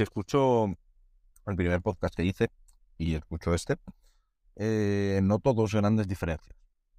si 0.00 0.04
escucho 0.04 0.64
el 1.46 1.56
primer 1.56 1.82
podcast 1.82 2.14
que 2.14 2.24
hice 2.24 2.50
y 2.96 3.16
escucho 3.16 3.52
este, 3.52 3.76
eh, 4.56 5.20
noto 5.22 5.52
dos 5.52 5.74
grandes 5.74 6.08
diferencias. 6.08 6.56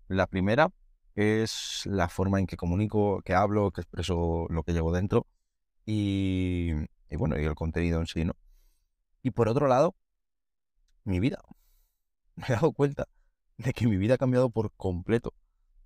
La 0.07 0.27
primera 0.27 0.71
es 1.15 1.81
la 1.85 2.09
forma 2.09 2.39
en 2.39 2.45
que 2.45 2.57
comunico, 2.57 3.23
que 3.23 3.33
hablo, 3.33 3.71
que 3.71 3.81
expreso 3.81 4.45
lo 4.51 4.61
que 4.61 4.73
llevo 4.73 4.91
dentro 4.91 5.25
y, 5.83 6.73
y 7.09 7.15
bueno, 7.15 7.39
y 7.39 7.43
el 7.43 7.55
contenido 7.55 7.99
en 7.99 8.05
sí, 8.05 8.23
¿no? 8.23 8.35
Y 9.23 9.31
por 9.31 9.49
otro 9.49 9.67
lado, 9.67 9.95
mi 11.03 11.19
vida. 11.19 11.39
Me 12.35 12.45
he 12.49 12.51
dado 12.51 12.71
cuenta 12.71 13.07
de 13.57 13.73
que 13.73 13.87
mi 13.87 13.97
vida 13.97 14.13
ha 14.13 14.19
cambiado 14.19 14.51
por 14.51 14.73
completo 14.73 15.33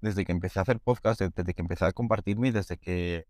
desde 0.02 0.26
que 0.26 0.34
empecé 0.34 0.60
a 0.60 0.64
hacer 0.64 0.82
podcast, 0.82 1.22
desde 1.22 1.54
que 1.54 1.62
empecé 1.62 1.86
a 1.86 1.94
compartirme, 1.94 2.52
desde 2.52 2.76
que 2.78 3.26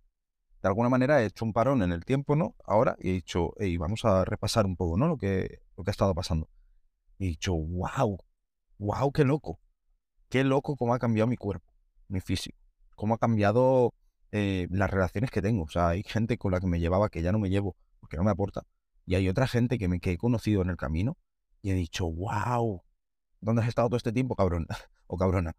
de 0.66 0.70
alguna 0.70 0.90
manera 0.90 1.22
he 1.22 1.28
hecho 1.28 1.46
un 1.46 1.54
parón 1.54 1.84
en 1.84 1.92
el 1.92 2.06
tiempo, 2.06 2.36
¿no? 2.36 2.56
Ahora, 2.66 2.96
y 3.00 3.12
he 3.12 3.14
dicho, 3.14 3.54
hey, 3.60 3.78
vamos 3.78 4.04
a 4.04 4.26
repasar 4.26 4.66
un 4.66 4.76
poco, 4.76 4.98
¿no? 4.98 5.08
Lo 5.08 5.16
que, 5.16 5.60
lo 5.78 5.84
que 5.84 5.92
ha 5.92 5.94
estado 5.94 6.16
pasando. 6.16 6.50
Y 7.20 7.26
he 7.26 7.28
dicho, 7.28 7.54
wow, 7.54 8.18
wow, 8.80 9.12
qué 9.12 9.24
loco. 9.26 9.60
Qué 10.28 10.44
loco 10.44 10.76
cómo 10.76 10.96
ha 10.96 10.98
cambiado 10.98 11.28
mi 11.28 11.38
cuerpo, 11.38 11.72
mi 12.08 12.20
físico. 12.20 12.58
Cómo 12.96 13.14
ha 13.14 13.20
cambiado 13.20 13.94
eh, 14.32 14.66
las 14.72 14.90
relaciones 14.90 15.30
que 15.30 15.40
tengo. 15.40 15.66
O 15.66 15.68
sea, 15.68 15.90
hay 15.90 16.02
gente 16.02 16.40
con 16.40 16.52
la 16.52 16.60
que 16.60 16.66
me 16.66 16.80
llevaba 16.80 17.10
que 17.10 17.22
ya 17.22 17.32
no 17.32 17.38
me 17.38 17.52
llevo 17.52 17.76
porque 18.00 18.18
no 18.18 18.24
me 18.24 18.32
aporta. 18.32 18.64
Y 19.06 19.14
hay 19.14 19.30
otra 19.30 19.46
gente 19.46 19.78
que, 19.78 19.88
me, 19.88 20.00
que 20.00 20.14
he 20.14 20.18
conocido 20.18 20.64
en 20.64 20.72
el 20.72 20.78
camino 20.78 21.16
y 21.62 21.70
he 21.70 21.74
dicho, 21.76 22.10
wow, 22.10 22.82
¿dónde 23.40 23.62
has 23.62 23.68
estado 23.68 23.88
todo 23.90 23.98
este 23.98 24.12
tiempo, 24.12 24.36
cabrón? 24.36 24.66
o 25.06 25.16
cabrona. 25.16 25.56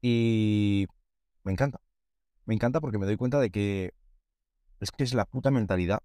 Y 0.00 0.86
me 1.44 1.52
encanta. 1.52 1.82
Me 2.46 2.54
encanta 2.54 2.80
porque 2.80 2.96
me 2.96 3.04
doy 3.04 3.18
cuenta 3.18 3.40
de 3.40 3.50
que 3.50 3.92
es 4.80 4.90
que 4.90 5.04
es 5.04 5.14
la 5.14 5.24
puta 5.24 5.50
mentalidad 5.50 6.02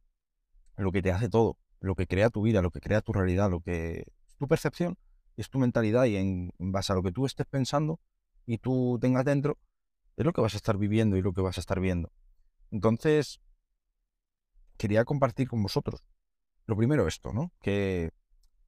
lo 0.78 0.92
que 0.92 1.02
te 1.02 1.12
hace 1.12 1.30
todo, 1.30 1.58
lo 1.80 1.96
que 1.96 2.08
crea 2.08 2.30
tu 2.30 2.42
vida, 2.42 2.62
lo 2.62 2.72
que 2.72 2.80
crea 2.80 3.02
tu 3.02 3.14
realidad, 3.14 3.50
lo 3.50 3.62
que 3.62 4.06
tu 4.38 4.48
percepción, 4.48 4.98
es 5.38 5.50
tu 5.50 5.60
mentalidad 5.60 6.06
y 6.06 6.16
en, 6.16 6.52
base 6.60 6.94
a 6.94 6.96
lo 6.96 7.04
que 7.04 7.12
tú 7.12 7.26
estés 7.26 7.46
pensando 7.46 8.00
y 8.46 8.58
tú 8.58 8.98
tengas 9.02 9.26
dentro, 9.26 9.58
es 10.16 10.26
lo 10.26 10.34
que 10.34 10.42
vas 10.42 10.54
a 10.54 10.58
estar 10.58 10.78
viviendo 10.78 11.18
y 11.18 11.22
lo 11.22 11.34
que 11.34 11.42
vas 11.42 11.58
a 11.58 11.62
estar 11.62 11.80
viendo. 11.80 12.12
Entonces, 12.72 13.40
quería 14.78 15.06
compartir 15.06 15.48
con 15.48 15.62
vosotros. 15.62 16.04
Lo 16.66 16.76
primero 16.76 17.08
esto, 17.08 17.34
¿no? 17.34 17.52
Que 17.62 18.12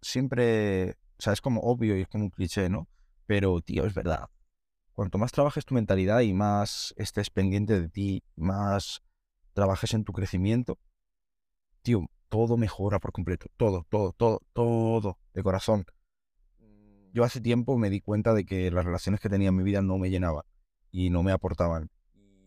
siempre, 0.01 0.91
o 0.91 1.21
sea, 1.21 1.33
es 1.33 1.41
como 1.41 1.61
obvio 1.61 1.97
y 1.97 2.01
es 2.01 2.07
como 2.07 2.25
un 2.25 2.29
cliché, 2.29 2.69
¿no? 2.69 2.87
Pero, 3.25 3.61
tío, 3.61 3.85
es 3.85 3.93
verdad. 3.93 4.29
Cuanto 4.93 5.17
más 5.17 5.31
trabajes 5.31 5.65
tu 5.65 5.73
mentalidad 5.73 6.21
y 6.21 6.33
más 6.33 6.93
estés 6.97 7.29
pendiente 7.29 7.79
de 7.79 7.89
ti, 7.89 8.23
más 8.35 9.01
trabajes 9.55 9.93
en 9.93 10.03
tu 10.03 10.13
crecimiento, 10.13 10.77
tío, 11.81 12.05
todo 12.29 12.57
mejora 12.57 12.99
por 12.99 13.11
completo. 13.11 13.47
Todo, 13.57 13.87
todo, 13.89 14.11
todo, 14.11 14.41
todo, 14.53 15.17
de 15.33 15.41
corazón. 15.41 15.85
Yo 17.13 17.23
hace 17.23 17.39
tiempo 17.39 17.77
me 17.77 17.89
di 17.89 18.01
cuenta 18.01 18.33
de 18.33 18.45
que 18.45 18.69
las 18.69 18.85
relaciones 18.85 19.21
que 19.21 19.29
tenía 19.29 19.49
en 19.49 19.55
mi 19.55 19.63
vida 19.63 19.81
no 19.81 19.97
me 19.97 20.09
llenaban 20.09 20.43
y 20.91 21.09
no 21.09 21.23
me 21.23 21.31
aportaban. 21.31 21.89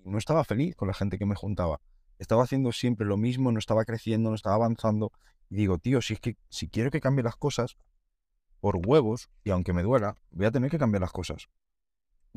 No 0.05 0.19
estaba 0.19 0.45
feliz 0.45 0.77
con 0.77 0.89
la 0.89 0.95
gente 0.95 1.19
que 1.19 1.25
me 1.25 1.35
juntaba. 1.35 1.81
Estaba 2.19 2.45
haciendo 2.45 2.73
siempre 2.73 3.07
lo 3.07 3.17
mismo, 3.17 3.51
no 3.51 3.59
estaba 3.59 3.85
creciendo, 3.87 4.29
no 4.29 4.37
estaba 4.37 4.57
avanzando. 4.57 5.11
Y 5.49 5.57
digo, 5.57 5.79
tío, 5.79 6.03
si 6.03 6.13
es 6.13 6.21
que 6.21 6.37
si 6.51 6.69
quiero 6.69 6.91
que 6.91 7.01
cambie 7.01 7.25
las 7.25 7.37
cosas, 7.37 7.77
por 8.61 8.79
huevos, 8.85 9.31
y 9.45 9.51
aunque 9.51 9.73
me 9.73 9.83
duela, 9.83 10.17
voy 10.31 10.47
a 10.47 10.51
tener 10.51 10.71
que 10.71 10.79
cambiar 10.79 11.01
las 11.01 11.13
cosas 11.13 11.49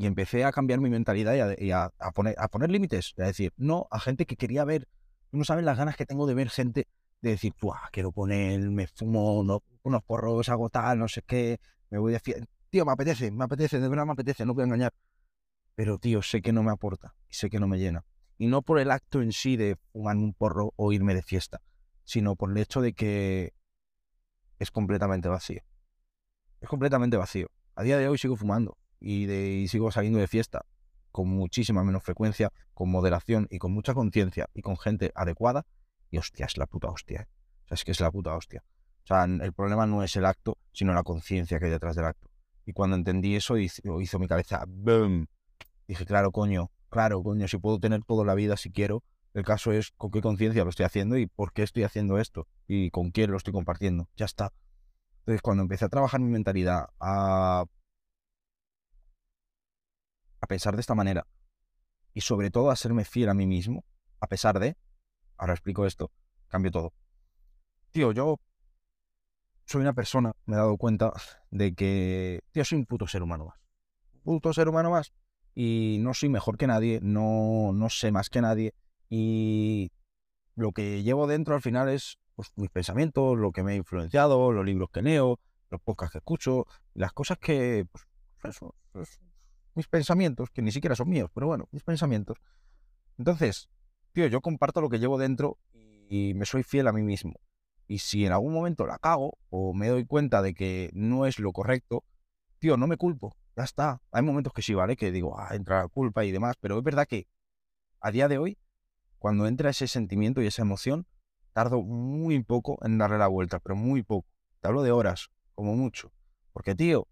y 0.02 0.08
empecé 0.08 0.44
a 0.46 0.52
cambiar 0.52 0.80
mi 0.80 0.90
mentalidad 0.90 1.56
y, 1.60 1.72
a, 1.72 1.92
poner, 2.16 2.72
límites, 2.72 3.14
a 3.20 3.26
decir 3.26 3.54
no 3.56 3.88
a 3.92 4.00
gente 4.00 4.26
que 4.26 4.36
quería 4.36 4.66
ver. 4.66 4.88
no 5.32 5.44
saben 5.44 5.64
las 5.64 5.78
ganas 5.78 5.96
que 5.96 6.08
tengo 6.08 6.26
de 6.26 6.34
ver 6.34 6.50
gente 6.50 6.88
de 7.22 7.30
decir, 7.30 7.54
quiero 7.92 8.12
poner, 8.12 8.60
me 8.72 8.88
fumo 8.88 9.40
unos 9.84 10.04
porros, 10.04 10.50
hago 10.50 10.72
tal, 10.72 10.98
no 10.98 11.08
sé 11.08 11.22
qué, 11.22 11.60
me 11.92 12.00
voy 12.00 12.14
de 12.14 12.20
fiesta. 12.20 12.48
Tío, 12.72 12.84
me 12.84 12.94
apetece, 12.94 13.30
me 13.30 13.44
apetece, 13.44 13.80
de 13.80 13.88
verdad 13.88 14.08
me 14.08 14.14
apetece, 14.14 14.44
no 14.44 14.56
voy 14.56 14.64
a 14.64 14.66
engañar. 14.66 14.92
Pero, 15.76 16.00
tío, 16.00 16.23
sé 16.23 16.42
que 16.42 16.52
no 16.52 16.64
me 16.64 16.72
aporta 16.72 17.14
y 17.30 17.36
sé 17.36 17.52
que 17.52 17.60
no 17.60 17.67
me 17.67 17.78
llena. 17.78 18.04
Y 18.40 18.48
no 18.48 18.64
por 18.64 18.80
el 18.80 18.90
acto 18.90 19.22
en 19.22 19.32
sí 19.32 19.56
de 19.56 19.78
fumar 19.92 20.17
un 20.17 20.34
porro 20.34 20.73
o 20.78 20.92
irme 20.92 21.14
de 21.14 21.22
fiesta, 21.22 21.61
sino 22.06 22.36
por 22.36 22.50
el 22.50 22.58
hecho 22.58 22.82
de 22.82 22.94
que 22.94 23.54
es 24.58 24.72
completamente 24.72 25.30
vacío. 25.30 25.61
Es 26.60 26.67
completamente 26.67 27.17
vacío. 27.17 27.52
A 27.76 27.84
día 27.84 28.00
de 28.00 28.08
hoy 28.08 28.17
sigo 28.17 28.36
fumando, 28.36 28.80
y, 29.02 29.67
sigo 29.67 29.92
saliendo 29.92 30.20
de 30.20 30.28
fiesta 30.28 30.66
con 31.12 31.28
muchísima 31.28 31.84
menos 31.84 32.04
frecuencia, 32.04 32.54
con 32.73 32.89
moderación 32.89 33.48
y 33.50 33.58
con 33.58 33.73
mucha 33.73 33.94
conciencia 33.94 34.48
y 34.54 34.62
con 34.62 34.78
gente 34.78 35.12
adecuada, 35.14 35.66
y 36.10 36.17
hostia, 36.17 36.45
es 36.45 36.58
la 36.58 36.67
puta 36.67 36.88
hostia. 36.88 37.22
¿eh? 37.22 37.28
O 37.66 37.67
sea, 37.67 37.76
es 37.76 37.84
que 37.84 37.92
es 37.92 38.00
la 38.00 38.11
puta 38.11 38.34
hostia. 38.34 38.64
O 39.04 39.08
sea, 39.08 39.26
el 39.26 39.54
problema 39.54 39.86
no 39.86 40.04
es 40.04 40.16
el 40.16 40.26
acto, 40.26 40.58
sino 40.72 40.94
la 40.94 41.04
conciencia 41.04 41.60
que 41.60 41.66
hay 41.66 41.72
detrás 41.72 41.95
del 41.95 42.06
acto. 42.06 42.30
Y 42.66 42.73
cuando 42.73 42.95
entendí 42.95 43.36
eso, 43.36 43.58
hizo, 43.58 44.00
hizo 44.00 44.20
mi 44.20 44.28
cabeza 44.28 44.64
¡boom! 44.67 45.28
Dije, 45.88 46.06
claro, 46.06 46.32
coño, 46.32 46.72
claro, 46.90 47.22
coño, 47.23 47.48
si 47.48 47.58
puedo 47.58 47.80
tener 47.80 48.04
toda 48.06 48.23
la 48.23 48.36
vida 48.36 48.56
si 48.56 48.72
quiero, 48.72 49.04
el 49.34 49.44
caso 49.44 49.72
es 49.72 49.92
con 49.92 50.11
qué 50.11 50.22
conciencia 50.22 50.64
lo 50.64 50.70
estoy 50.70 50.86
haciendo 50.86 51.17
y 51.17 51.26
por 51.28 51.54
qué 51.54 51.64
estoy 51.64 51.84
haciendo 51.84 52.20
esto 52.20 52.48
y 52.67 52.92
con 52.92 53.11
quién 53.11 53.32
lo 53.32 53.38
estoy 53.38 53.54
compartiendo. 53.54 54.10
Ya 54.16 54.26
está. 54.26 54.54
Entonces, 55.20 55.42
cuando 55.42 55.64
empecé 55.64 55.86
a 55.86 55.90
trabajar 55.90 56.20
mi 56.20 56.30
mentalidad, 56.30 56.88
a 57.00 57.66
a 60.42 60.48
pensar 60.48 60.76
de 60.76 60.82
esta 60.82 60.96
manera 60.96 61.26
y 62.14 62.22
sobre 62.22 62.52
todo 62.52 62.72
a 62.72 62.76
serme 62.76 63.06
fiel 63.06 63.30
a 63.30 63.34
mí 63.34 63.48
mismo, 63.48 63.86
a 64.20 64.28
pesar 64.28 64.60
de, 64.60 64.76
ahora 65.38 65.54
explico 65.54 65.86
esto, 65.86 66.12
cambio 66.48 66.72
todo. 66.72 66.94
Tío, 67.92 68.12
yo 68.12 68.38
soy 69.66 69.82
una 69.82 69.94
persona, 69.94 70.34
me 70.46 70.56
he 70.56 70.58
dado 70.58 70.78
cuenta 70.78 71.14
de 71.50 71.74
que, 71.74 72.42
tío, 72.52 72.66
soy 72.66 72.80
un 72.80 72.86
puto 72.86 73.08
ser 73.08 73.24
humano 73.24 73.46
más. 73.46 73.60
Puto 74.24 74.54
ser 74.54 74.68
humano 74.68 74.92
más. 74.92 75.14
Y 75.54 75.98
no 76.02 76.14
soy 76.14 76.30
mejor 76.30 76.58
que 76.58 76.68
nadie, 76.68 77.00
no, 77.02 77.72
no 77.73 77.90
sé 77.90 78.12
más 78.12 78.30
que 78.30 78.42
nadie. 78.42 78.73
Y 79.10 79.92
lo 80.56 80.72
que 80.72 81.04
llevo 81.04 81.28
dentro 81.28 81.56
al 81.56 81.62
final 81.62 81.90
es 81.90 82.18
pues, 82.36 82.52
mis 82.56 82.70
pensamientos, 82.70 83.38
lo 83.38 83.52
que 83.52 83.64
me 83.64 83.73
ha 83.73 83.76
influenciado, 83.76 84.52
los 84.52 84.66
libros 84.66 84.90
que 84.92 85.02
leo, 85.02 85.40
los 85.70 85.82
podcasts 85.82 86.14
que 86.14 86.18
escucho, 86.20 86.66
las 86.94 87.14
cosas 87.14 87.38
que, 87.38 87.86
pues, 87.92 89.20
mis 89.76 89.87
pensamientos, 89.87 90.49
que 90.49 90.61
ni 90.61 90.71
siquiera 90.71 90.95
son 90.95 91.09
míos, 91.09 91.30
pero 91.33 91.48
bueno, 91.48 91.67
mis 91.71 91.83
pensamientos. 91.83 92.37
Entonces, 93.17 93.70
tío, 94.14 94.27
yo 94.27 94.42
comparto 94.42 94.82
lo 94.82 94.89
que 94.89 94.99
llevo 94.99 95.17
dentro 95.17 95.58
y 96.09 96.33
me 96.33 96.45
soy 96.45 96.64
fiel 96.64 96.87
a 96.87 96.92
mí 96.92 97.02
mismo. 97.02 97.36
Y 97.87 97.99
si 97.99 98.26
en 98.26 98.31
algún 98.31 98.54
momento 98.54 98.86
la 98.86 98.98
cago 98.98 99.37
o 99.49 99.73
me 99.73 99.89
doy 99.89 100.05
cuenta 100.05 100.42
de 100.42 100.54
que 100.54 100.89
no 100.93 101.26
es 101.26 101.39
lo 101.39 101.52
correcto, 101.52 102.04
tío, 102.60 102.77
no 102.77 102.87
me 102.87 102.98
culpo. 102.98 103.36
Ya 103.55 103.64
está. 103.64 104.02
Hay 104.11 104.23
momentos 104.23 104.54
que 104.54 104.61
sí, 104.61 104.73
¿vale? 104.73 104.95
Que 104.95 105.11
digo, 105.11 105.37
ah, 105.37 105.55
entra 105.55 105.81
la 105.81 105.87
culpa 105.87 106.23
y 106.23 106.31
demás, 106.31 106.55
pero 106.60 106.77
es 106.77 106.83
verdad 106.83 107.08
que 107.08 107.27
a 107.99 108.11
día 108.11 108.27
de 108.27 108.37
hoy, 108.37 108.58
cuando 109.20 109.45
entra 109.45 109.70
ese 109.70 109.87
sentimiento 109.87 110.42
y 110.42 110.48
esa 110.48 110.61
emoción, 110.61 111.05
tardo 111.54 111.81
muy 111.81 112.42
poco 112.43 112.80
en 112.83 112.98
darle 112.98 113.17
la 113.17 113.27
vuelta, 113.27 113.60
pero 113.60 113.76
muy 113.76 114.04
poco. 114.04 114.27
Te 114.61 114.67
hablo 114.67 114.83
de 114.83 114.92
horas, 114.92 115.30
como 115.54 115.76
mucho. 115.76 116.11
Porque, 116.54 116.76
tío, 116.76 117.08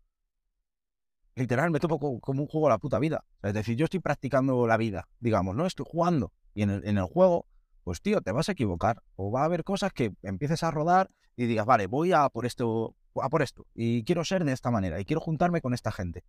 literal, 1.40 1.72
me 1.72 1.80
tomo 1.80 2.20
como 2.20 2.42
un 2.42 2.48
juego 2.48 2.68
a 2.68 2.70
la 2.70 2.78
puta 2.78 3.00
vida. 3.00 3.24
Es 3.42 3.54
decir, 3.54 3.76
yo 3.76 3.86
estoy 3.86 4.00
practicando 4.00 4.68
la 4.68 4.78
vida, 4.78 5.08
digamos, 5.20 5.56
¿no? 5.56 5.66
Estoy 5.66 5.86
jugando. 5.90 6.34
Y 6.54 6.64
en 6.64 6.70
el, 6.70 7.04
juego, 7.04 7.46
pues 7.84 8.02
tío, 8.02 8.22
te 8.22 8.32
vas 8.32 8.50
a 8.50 8.52
equivocar. 8.52 9.02
O 9.16 9.32
va 9.32 9.42
a 9.42 9.46
haber 9.46 9.64
cosas 9.64 9.94
que 9.94 10.14
empieces 10.22 10.64
a 10.64 10.72
rodar 10.72 11.10
y 11.36 11.46
digas, 11.46 11.66
vale, 11.66 11.88
voy 11.88 12.12
a 12.12 12.28
por 12.30 12.46
esto, 12.46 12.96
a 13.16 13.30
por 13.30 13.42
esto. 13.42 13.66
Y 13.74 14.04
quiero 14.04 14.26
ser 14.26 14.44
de 14.44 14.52
esta 14.52 14.70
manera. 14.70 15.00
Y 15.00 15.06
quiero 15.06 15.22
juntarme 15.22 15.62
con 15.62 15.74
esta 15.74 15.92
gente. 15.92 16.24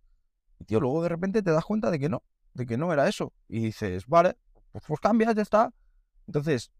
Y 0.59 0.65
tío, 0.65 0.79
luego 0.79 1.03
de 1.03 1.09
repente 1.09 1.43
te 1.43 1.51
das 1.51 1.65
cuenta 1.65 1.91
de 1.91 1.99
que 1.99 2.09
no, 2.09 2.23
de 2.53 2.65
que 2.65 2.77
no 2.77 2.93
era 2.93 3.07
eso. 3.07 3.33
Y 3.49 3.59
dices, 3.59 4.07
vale, 4.07 4.37
pues, 4.71 4.83
pues 4.87 4.99
cambias, 4.99 5.35
ya 5.35 5.41
está. 5.41 5.73
Entonces, 6.27 6.71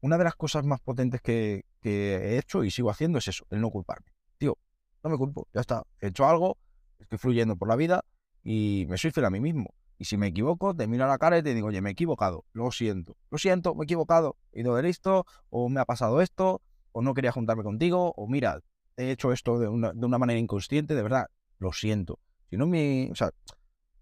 una 0.00 0.18
de 0.18 0.24
las 0.24 0.34
cosas 0.34 0.64
más 0.64 0.80
potentes 0.80 1.20
que, 1.20 1.64
que 1.80 2.16
he 2.16 2.38
hecho 2.38 2.64
y 2.64 2.70
sigo 2.70 2.90
haciendo 2.90 3.18
es 3.18 3.28
eso, 3.28 3.46
el 3.50 3.60
no 3.60 3.70
culparme. 3.70 4.12
Tío, 4.38 4.58
no 5.04 5.10
me 5.10 5.16
culpo, 5.16 5.46
ya 5.54 5.60
está. 5.60 5.84
He 6.00 6.08
hecho 6.08 6.26
algo, 6.26 6.58
estoy 7.04 7.18
fluyendo 7.18 7.56
por 7.56 7.68
la 7.68 7.76
vida 7.76 8.04
y 8.42 8.86
me 8.88 8.98
soy 8.98 9.10
fiel 9.10 9.26
a 9.26 9.30
mí 9.30 9.40
mismo. 9.40 9.74
Y 9.98 10.06
si 10.06 10.16
me 10.16 10.26
equivoco, 10.26 10.74
te 10.74 10.86
miro 10.88 11.04
a 11.04 11.08
la 11.08 11.18
cara 11.18 11.38
y 11.38 11.42
te 11.42 11.54
digo, 11.54 11.68
oye, 11.68 11.80
me 11.80 11.90
he 11.90 11.92
equivocado, 11.92 12.44
lo 12.52 12.70
siento, 12.72 13.16
lo 13.30 13.38
siento, 13.38 13.74
me 13.74 13.82
he 13.82 13.84
equivocado, 13.84 14.36
he 14.52 14.60
ido 14.60 14.74
de 14.74 14.82
listo, 14.82 15.24
o 15.50 15.68
me 15.68 15.80
ha 15.80 15.84
pasado 15.84 16.20
esto, 16.20 16.60
o 16.92 17.00
no 17.00 17.14
quería 17.14 17.30
juntarme 17.30 17.62
contigo, 17.62 18.12
o 18.16 18.26
mira, 18.26 18.60
he 18.96 19.10
hecho 19.10 19.32
esto 19.32 19.58
de 19.58 19.68
una, 19.68 19.92
de 19.92 20.04
una 20.04 20.18
manera 20.18 20.38
inconsciente, 20.38 20.94
de 20.94 21.02
verdad, 21.02 21.28
lo 21.58 21.72
siento. 21.72 22.18
Si 22.50 22.56
no, 22.56 22.66
mi, 22.66 23.08
o 23.10 23.14
sea, 23.14 23.30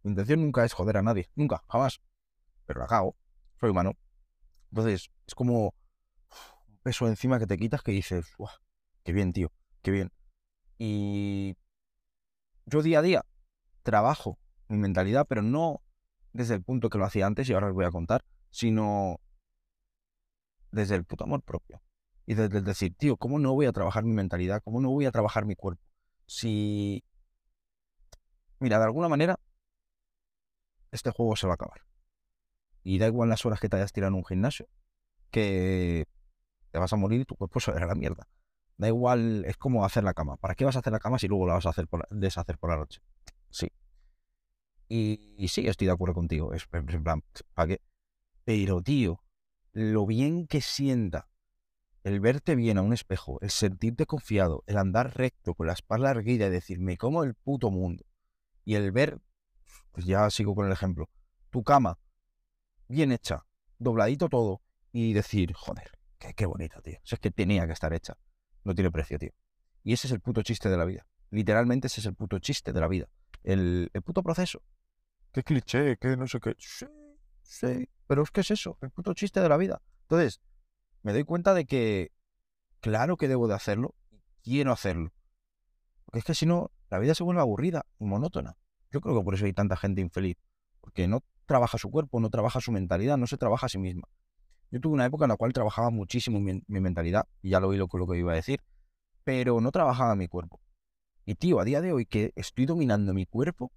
mi 0.02 0.10
intención 0.10 0.40
nunca 0.40 0.64
es 0.64 0.72
joder 0.72 0.96
a 0.96 1.02
nadie, 1.02 1.28
nunca, 1.34 1.62
jamás. 1.68 2.00
Pero 2.66 2.80
la 2.80 2.86
cago, 2.86 3.14
soy 3.60 3.70
humano. 3.70 3.92
Entonces, 4.70 5.10
es 5.26 5.34
como 5.34 5.74
un 6.68 6.78
peso 6.82 7.06
encima 7.06 7.38
que 7.38 7.46
te 7.46 7.58
quitas 7.58 7.82
que 7.82 7.92
dices, 7.92 8.26
qué 9.04 9.12
bien, 9.12 9.32
tío, 9.32 9.52
qué 9.82 9.90
bien. 9.90 10.10
Y 10.78 11.56
yo 12.66 12.82
día 12.82 13.00
a 13.00 13.02
día 13.02 13.24
trabajo 13.82 14.38
mi 14.68 14.78
mentalidad, 14.78 15.26
pero 15.28 15.42
no 15.42 15.82
desde 16.32 16.54
el 16.54 16.62
punto 16.62 16.88
que 16.90 16.98
lo 16.98 17.04
hacía 17.04 17.26
antes 17.26 17.48
y 17.48 17.52
ahora 17.52 17.68
os 17.68 17.74
voy 17.74 17.84
a 17.84 17.90
contar, 17.90 18.24
sino 18.50 19.20
desde 20.70 20.96
el 20.96 21.04
puto 21.04 21.24
amor 21.24 21.42
propio. 21.42 21.82
Y 22.26 22.34
desde 22.34 22.58
el 22.58 22.64
decir, 22.64 22.94
tío, 22.96 23.16
¿cómo 23.16 23.38
no 23.38 23.52
voy 23.52 23.66
a 23.66 23.72
trabajar 23.72 24.04
mi 24.04 24.12
mentalidad? 24.12 24.62
¿Cómo 24.64 24.80
no 24.80 24.90
voy 24.90 25.06
a 25.06 25.10
trabajar 25.10 25.44
mi 25.44 25.54
cuerpo? 25.56 25.82
Si... 26.26 27.04
Mira, 28.60 28.78
de 28.78 28.84
alguna 28.84 29.08
manera, 29.08 29.38
este 30.92 31.10
juego 31.10 31.36
se 31.36 31.46
va 31.46 31.54
a 31.54 31.56
acabar. 31.56 31.82
Y 32.84 32.98
da 32.98 33.06
igual 33.06 33.28
las 33.28 33.44
horas 33.44 33.60
que 33.60 33.68
te 33.68 33.76
hayas 33.76 33.92
tirado 33.92 34.08
en 34.12 34.14
un 34.14 34.24
gimnasio, 34.24 34.68
que 35.30 36.06
te 36.70 36.78
vas 36.78 36.92
a 36.92 36.96
morir 36.96 37.20
y 37.20 37.24
tu 37.24 37.34
cuerpo 37.34 37.60
se 37.60 37.72
a 37.72 37.86
la 37.86 37.94
mierda. 37.94 38.28
Da 38.76 38.88
igual, 38.88 39.44
es 39.44 39.56
como 39.56 39.84
hacer 39.84 40.04
la 40.04 40.14
cama. 40.14 40.36
¿Para 40.36 40.54
qué 40.54 40.64
vas 40.64 40.76
a 40.76 40.80
hacer 40.80 40.92
la 40.92 40.98
cama 40.98 41.18
si 41.18 41.28
luego 41.28 41.46
la 41.46 41.54
vas 41.54 41.66
a 41.66 41.70
hacer 41.70 41.86
por 41.86 42.06
deshacer 42.10 42.58
por 42.58 42.70
la 42.70 42.76
noche? 42.76 43.00
Sí. 43.50 43.70
Y, 44.88 45.48
sí, 45.48 45.66
estoy 45.66 45.86
de 45.86 45.92
acuerdo 45.92 46.14
contigo. 46.14 46.52
Es, 46.52 46.66
en 46.72 47.02
plan, 47.02 47.22
¿para 47.54 47.68
qué? 47.68 47.80
Pero, 48.44 48.82
tío, 48.82 49.22
lo 49.72 50.06
bien 50.06 50.46
que 50.46 50.60
sienta 50.60 51.28
el 52.04 52.20
verte 52.20 52.56
bien 52.56 52.78
a 52.78 52.82
un 52.82 52.92
espejo, 52.92 53.38
el 53.40 53.50
sentirte 53.50 54.06
confiado, 54.06 54.64
el 54.66 54.76
andar 54.76 55.16
recto 55.16 55.54
con 55.54 55.68
la 55.68 55.72
espalda 55.72 56.10
erguida 56.10 56.46
y 56.46 56.50
decirme 56.50 56.96
como 56.96 57.22
el 57.22 57.34
puto 57.34 57.70
mundo. 57.70 58.04
Y 58.64 58.74
el 58.74 58.90
ver, 58.92 59.20
pues 59.92 60.06
ya 60.06 60.28
sigo 60.30 60.54
con 60.54 60.66
el 60.66 60.72
ejemplo, 60.72 61.08
tu 61.50 61.62
cama 61.62 61.98
bien 62.88 63.12
hecha, 63.12 63.46
dobladito 63.78 64.28
todo, 64.28 64.60
y 64.92 65.12
decir, 65.12 65.52
joder, 65.54 65.98
qué, 66.18 66.34
qué 66.34 66.46
bonita, 66.46 66.80
tío. 66.82 66.98
Es 67.04 67.18
que 67.18 67.30
tenía 67.30 67.66
que 67.66 67.72
estar 67.72 67.92
hecha. 67.92 68.16
No 68.64 68.74
tiene 68.74 68.90
precio, 68.90 69.18
tío. 69.18 69.32
Y 69.82 69.92
ese 69.92 70.06
es 70.06 70.12
el 70.12 70.20
puto 70.20 70.42
chiste 70.42 70.68
de 70.68 70.76
la 70.76 70.84
vida. 70.84 71.06
Literalmente 71.30 71.86
ese 71.86 72.00
es 72.00 72.06
el 72.06 72.14
puto 72.14 72.38
chiste 72.38 72.72
de 72.72 72.80
la 72.80 72.88
vida. 72.88 73.08
El, 73.42 73.90
el 73.92 74.02
puto 74.02 74.22
proceso. 74.22 74.62
Qué 75.32 75.42
cliché, 75.42 75.96
qué 75.96 76.16
no 76.16 76.26
sé 76.26 76.40
qué. 76.40 76.54
Sí, 76.58 76.86
sí. 77.42 77.88
Pero 78.06 78.22
es 78.22 78.30
que 78.30 78.42
es 78.42 78.50
eso, 78.50 78.78
el 78.82 78.90
puto 78.90 79.14
chiste 79.14 79.40
de 79.40 79.48
la 79.48 79.56
vida. 79.56 79.80
Entonces, 80.02 80.40
me 81.02 81.12
doy 81.12 81.24
cuenta 81.24 81.54
de 81.54 81.64
que, 81.64 82.12
claro 82.80 83.16
que 83.16 83.28
debo 83.28 83.48
de 83.48 83.54
hacerlo 83.54 83.94
y 84.10 84.20
quiero 84.42 84.72
hacerlo. 84.72 85.12
Porque 86.04 86.18
es 86.18 86.24
que 86.24 86.34
si 86.34 86.46
no, 86.46 86.70
la 86.90 86.98
vida 86.98 87.14
se 87.14 87.24
vuelve 87.24 87.40
aburrida 87.40 87.86
y 87.98 88.04
monótona. 88.04 88.56
Yo 88.90 89.00
creo 89.00 89.16
que 89.16 89.24
por 89.24 89.34
eso 89.34 89.46
hay 89.46 89.54
tanta 89.54 89.76
gente 89.76 90.02
infeliz. 90.02 90.36
Porque 90.80 91.08
no 91.08 91.24
trabaja 91.46 91.78
su 91.78 91.90
cuerpo, 91.90 92.20
no 92.20 92.28
trabaja 92.28 92.60
su 92.60 92.70
mentalidad, 92.70 93.16
no 93.16 93.26
se 93.26 93.38
trabaja 93.38 93.66
a 93.66 93.68
sí 93.68 93.78
misma. 93.78 94.08
Yo 94.72 94.80
tuve 94.80 94.94
una 94.94 95.04
época 95.04 95.26
en 95.26 95.28
la 95.28 95.36
cual 95.36 95.52
trabajaba 95.52 95.90
muchísimo 95.90 96.40
mi, 96.40 96.62
mentalidad, 96.66 97.28
y 97.42 97.50
ya 97.50 97.60
lo 97.60 97.68
oí 97.68 97.76
lo, 97.76 97.88
lo 97.92 98.06
que 98.06 98.18
iba 98.18 98.32
a 98.32 98.36
decir, 98.36 98.62
pero 99.22 99.60
no 99.60 99.70
trabajaba 99.70 100.16
mi 100.16 100.28
cuerpo. 100.28 100.60
Y 101.26 101.34
tío, 101.34 101.60
a 101.60 101.64
día 101.64 101.82
de 101.82 101.92
hoy 101.92 102.06
que 102.06 102.32
estoy 102.36 102.64
dominando 102.64 103.12
mi 103.12 103.26
cuerpo, 103.26 103.70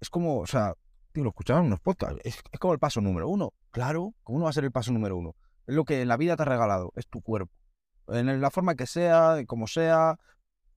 es 0.00 0.08
como, 0.08 0.38
o 0.38 0.46
sea, 0.46 0.74
tío, 1.12 1.22
lo 1.22 1.28
escuchaba 1.28 1.60
en 1.60 1.66
unos 1.66 1.80
podcasts, 1.80 2.18
es, 2.24 2.42
como 2.58 2.72
el 2.72 2.78
paso 2.78 3.02
número 3.02 3.28
uno. 3.28 3.52
Claro, 3.72 4.14
¿cómo 4.22 4.38
no 4.38 4.44
va 4.44 4.50
a 4.50 4.54
ser 4.54 4.64
el 4.64 4.72
paso 4.72 4.90
número 4.90 5.18
uno? 5.18 5.36
Es 5.66 5.74
lo 5.74 5.84
que 5.84 6.06
la 6.06 6.16
vida 6.16 6.34
te 6.34 6.42
ha 6.42 6.46
regalado, 6.46 6.92
es 6.96 7.06
tu 7.06 7.20
cuerpo. 7.20 7.52
En 8.08 8.40
la 8.40 8.50
forma 8.50 8.76
que 8.76 8.86
sea, 8.86 9.36
como 9.46 9.66
sea, 9.66 10.18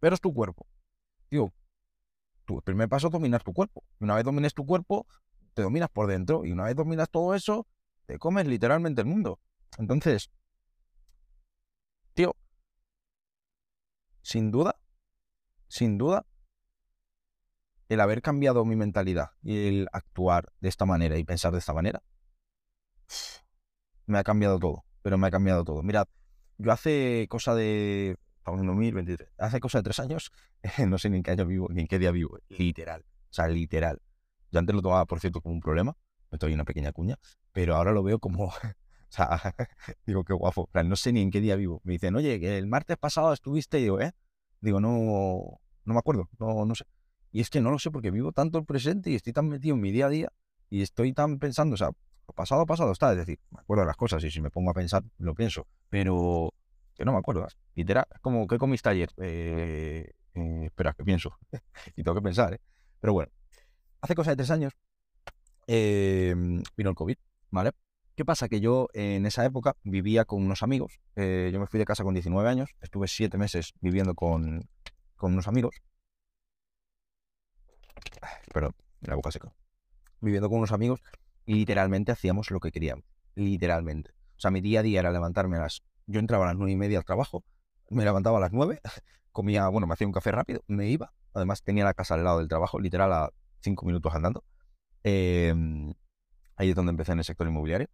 pero 0.02 0.16
es 0.16 0.22
tu 0.22 0.34
cuerpo. 0.34 0.68
Tío, 1.30 1.54
tu 2.44 2.62
primer 2.62 2.90
paso 2.90 3.08
es 3.08 3.14
dominar 3.14 3.42
tu 3.42 3.54
cuerpo. 3.54 3.86
Y 4.02 4.04
una 4.04 4.16
vez 4.16 4.26
domines 4.26 4.54
tu 4.54 4.66
cuerpo, 4.66 5.08
te 5.54 5.62
dominas 5.62 5.90
por 5.90 6.08
dentro. 6.08 6.44
Y 6.44 6.52
una 6.52 6.66
vez 6.66 6.76
dominas 6.76 7.10
todo 7.10 7.34
eso, 7.34 7.66
te 8.06 8.18
comes 8.20 8.48
literalmente 8.48 9.02
el 9.02 9.08
mundo. 9.08 9.40
Entonces, 9.78 10.32
tío, 12.14 12.36
sin 14.22 14.52
duda, 14.52 14.80
sin 15.68 15.98
duda, 15.98 16.26
el 17.90 18.00
haber 18.00 18.22
cambiado 18.22 18.66
mi 18.66 18.76
mentalidad 18.76 19.32
y 19.42 19.68
el 19.68 19.88
actuar 19.92 20.52
de 20.60 20.70
esta 20.70 20.86
manera 20.86 21.18
y 21.18 21.24
pensar 21.24 21.52
de 21.52 21.60
esta 21.60 21.74
manera, 21.74 22.04
me 24.06 24.18
ha 24.18 24.24
cambiado 24.24 24.60
todo, 24.60 24.86
pero 25.02 25.18
me 25.18 25.28
ha 25.28 25.32
cambiado 25.32 25.64
todo. 25.64 25.84
Mirad, 25.84 26.08
yo 26.58 26.72
hace 26.72 27.28
cosa 27.30 27.56
de, 27.56 28.18
estamos 28.38 28.62
en 28.62 28.68
2023, 28.68 29.30
hace 29.38 29.60
cosa 29.60 29.80
de 29.80 29.84
tres 29.84 30.00
años, 30.00 30.32
no 30.88 30.98
sé 30.98 31.10
ni 31.10 31.18
en 31.18 31.24
qué 31.24 31.32
año 31.32 31.46
vivo, 31.46 31.68
ni 31.70 31.82
en 31.82 31.88
qué 31.88 32.00
día 32.00 32.12
vivo, 32.12 32.38
literal, 32.50 33.06
o 33.30 33.34
sea, 33.34 33.48
literal. 33.48 34.02
Yo 34.52 34.60
antes 34.60 34.76
lo 34.76 34.82
tomaba, 34.82 35.06
por 35.06 35.20
cierto, 35.20 35.42
como 35.42 35.56
un 35.56 35.62
problema, 35.62 35.98
me 36.34 36.38
estoy 36.38 36.54
una 36.56 36.66
pequeña 36.66 36.92
cuña, 36.92 37.20
pero 37.52 37.76
ahora 37.76 37.92
lo 37.92 38.02
veo 38.02 38.18
como, 38.18 38.46
o 38.48 38.54
sea, 39.08 39.40
digo, 40.08 40.24
qué 40.24 40.34
guapo, 40.34 40.68
no 40.84 40.96
sé 40.96 41.14
ni 41.14 41.22
en 41.22 41.30
qué 41.30 41.40
día 41.40 41.56
vivo. 41.56 41.80
Me 41.84 41.94
dicen, 41.94 42.16
oye, 42.16 42.40
que 42.40 42.58
el 42.58 42.66
martes 42.66 42.98
pasado 42.98 43.32
estuviste, 43.34 43.80
y 43.80 43.84
digo, 43.84 44.02
¿eh? 44.02 44.14
Digo, 44.60 44.82
no, 44.82 45.62
no 45.86 45.94
me 45.94 46.00
acuerdo, 46.00 46.30
no, 46.40 46.66
no 46.66 46.74
sé. 46.74 46.86
Y 47.32 47.42
es 47.42 47.52
que 47.52 47.62
no 47.62 47.70
lo 47.70 47.78
sé 47.78 47.92
porque 47.92 48.10
vivo 48.10 48.32
tanto 48.32 48.58
el 48.58 48.66
presente 48.66 49.12
y 49.12 49.16
estoy 49.16 49.32
tan 49.32 49.48
metido 49.48 49.76
en 49.76 49.82
mi 49.82 49.92
día 49.92 50.08
a 50.08 50.10
día 50.10 50.34
y 50.72 50.82
estoy 50.82 51.14
tan 51.14 51.38
pensando, 51.38 51.76
o 51.76 51.78
sea, 51.78 51.92
pasado 52.36 52.66
pasado 52.66 52.92
está, 52.92 53.12
es 53.12 53.20
decir, 53.20 53.40
me 53.52 53.60
acuerdo 53.60 53.82
de 53.82 53.88
las 53.88 53.98
cosas 53.98 54.24
y 54.24 54.32
si 54.32 54.42
me 54.42 54.50
pongo 54.50 54.72
a 54.72 54.74
pensar, 54.74 55.04
lo 55.20 55.36
pienso, 55.36 55.68
pero 55.90 56.52
que 56.96 57.06
no 57.06 57.12
me 57.12 57.20
acuerdo, 57.20 57.48
literal, 57.76 58.06
como, 58.22 58.48
¿qué 58.48 58.58
comiste 58.58 58.90
ayer? 58.90 59.10
Eh, 59.18 60.10
eh, 60.34 60.62
espera, 60.66 60.94
que 60.94 61.04
pienso 61.04 61.38
y 61.96 62.04
tengo 62.04 62.16
que 62.16 62.24
pensar, 62.24 62.56
¿eh? 62.56 62.62
Pero 63.00 63.14
bueno, 63.14 63.32
hace 64.02 64.16
cosa 64.16 64.32
de 64.32 64.38
tres 64.38 64.50
años 64.50 64.74
eh, 65.68 66.34
vino 66.78 66.90
el 66.90 66.96
COVID, 66.96 67.16
¿vale? 67.52 67.72
¿Qué 68.16 68.26
pasa? 68.26 68.48
Que 68.48 68.60
yo 68.60 68.90
en 68.94 69.26
esa 69.26 69.44
época 69.44 69.76
vivía 69.84 70.26
con 70.26 70.44
unos 70.44 70.62
amigos. 70.62 71.00
Eh, 71.16 71.50
yo 71.52 71.60
me 71.60 71.68
fui 71.68 71.80
de 71.80 71.86
casa 71.86 72.04
con 72.04 72.14
19 72.14 72.48
años, 72.48 72.70
estuve 72.82 73.08
siete 73.08 73.38
meses 73.38 73.74
viviendo 73.82 74.14
con, 74.14 74.70
con 75.16 75.34
unos 75.34 75.48
amigos. 75.48 75.82
Perdón, 78.54 78.76
la 79.02 79.16
boca 79.16 79.32
seca. 79.32 79.52
Viviendo 80.22 80.48
con 80.50 80.60
unos 80.60 80.72
amigos 80.72 81.02
y 81.46 81.56
literalmente 81.56 82.12
hacíamos 82.12 82.52
lo 82.52 82.60
que 82.60 82.72
queríamos. 82.72 83.06
Literalmente. 83.36 84.12
O 84.38 84.40
sea, 84.40 84.52
mi 84.52 84.62
día 84.62 84.82
a 84.82 84.84
día 84.84 85.00
era 85.00 85.12
levantarme 85.12 85.58
a 85.58 85.62
las. 85.62 85.82
Yo 86.06 86.20
entraba 86.20 86.46
a 86.46 86.48
las 86.50 86.58
nueve 86.58 86.72
y 86.72 86.76
media 86.76 87.00
al 87.00 87.06
trabajo, 87.06 87.44
me 87.90 88.04
levantaba 88.04 88.38
a 88.38 88.42
las 88.42 88.52
nueve, 88.52 88.80
comía, 89.32 89.68
bueno, 89.70 89.88
me 89.88 89.94
hacía 89.94 90.08
un 90.08 90.14
café 90.14 90.32
rápido, 90.32 90.64
me 90.68 90.88
iba. 90.88 91.14
Además, 91.34 91.64
tenía 91.64 91.84
la 91.84 91.94
casa 91.94 92.14
al 92.14 92.24
lado 92.24 92.40
del 92.40 92.48
trabajo, 92.48 92.80
literal 92.80 93.12
a 93.12 93.32
cinco 93.62 93.86
minutos 93.86 94.14
andando. 94.14 94.44
Em, 95.04 95.94
ahí 96.56 96.70
es 96.70 96.76
donde 96.76 96.92
empecé 96.92 97.12
en 97.12 97.20
el 97.20 97.26
sector 97.26 97.48
inmobiliario. 97.48 97.88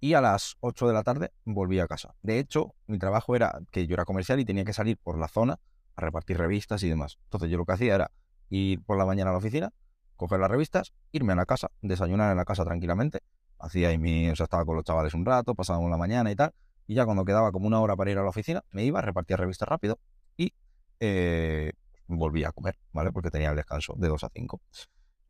Y 0.00 0.14
a 0.14 0.20
las 0.20 0.56
8 0.60 0.86
de 0.86 0.92
la 0.92 1.02
tarde 1.02 1.32
volví 1.44 1.80
a 1.80 1.86
casa. 1.86 2.14
De 2.22 2.38
hecho, 2.38 2.74
mi 2.86 2.98
trabajo 2.98 3.34
era 3.34 3.60
que 3.70 3.86
yo 3.86 3.94
era 3.94 4.04
comercial 4.04 4.38
y 4.40 4.44
tenía 4.44 4.64
que 4.64 4.72
salir 4.72 4.98
por 4.98 5.18
la 5.18 5.28
zona 5.28 5.58
a 5.96 6.00
repartir 6.00 6.36
revistas 6.36 6.82
y 6.82 6.88
demás. 6.88 7.18
Entonces 7.24 7.50
yo 7.50 7.56
lo 7.56 7.64
que 7.64 7.72
hacía 7.72 7.94
era 7.94 8.10
ir 8.50 8.82
por 8.82 8.98
la 8.98 9.06
mañana 9.06 9.30
a 9.30 9.32
la 9.32 9.38
oficina, 9.38 9.72
coger 10.16 10.40
las 10.40 10.50
revistas, 10.50 10.92
irme 11.12 11.32
a 11.32 11.36
la 11.36 11.46
casa, 11.46 11.70
desayunar 11.80 12.30
en 12.30 12.36
la 12.36 12.44
casa 12.44 12.64
tranquilamente. 12.64 13.20
Hacía 13.58 13.88
ahí 13.88 13.98
mi, 13.98 14.28
o 14.28 14.36
sea, 14.36 14.44
estaba 14.44 14.64
con 14.64 14.76
los 14.76 14.84
chavales 14.84 15.14
un 15.14 15.24
rato, 15.24 15.54
pasábamos 15.54 15.90
la 15.90 15.96
mañana 15.96 16.30
y 16.30 16.36
tal. 16.36 16.52
Y 16.86 16.94
ya 16.94 17.06
cuando 17.06 17.24
quedaba 17.24 17.50
como 17.50 17.66
una 17.66 17.80
hora 17.80 17.96
para 17.96 18.10
ir 18.10 18.18
a 18.18 18.22
la 18.22 18.28
oficina, 18.28 18.62
me 18.72 18.84
iba, 18.84 19.00
repartía 19.00 19.36
revistas 19.36 19.68
rápido 19.68 19.98
y 20.36 20.52
eh, 21.00 21.72
volvía 22.08 22.48
a 22.48 22.52
comer, 22.52 22.78
¿vale? 22.92 23.10
Porque 23.10 23.30
tenía 23.30 23.50
el 23.50 23.56
descanso 23.56 23.94
de 23.96 24.08
2 24.08 24.24
a 24.24 24.28
5. 24.28 24.60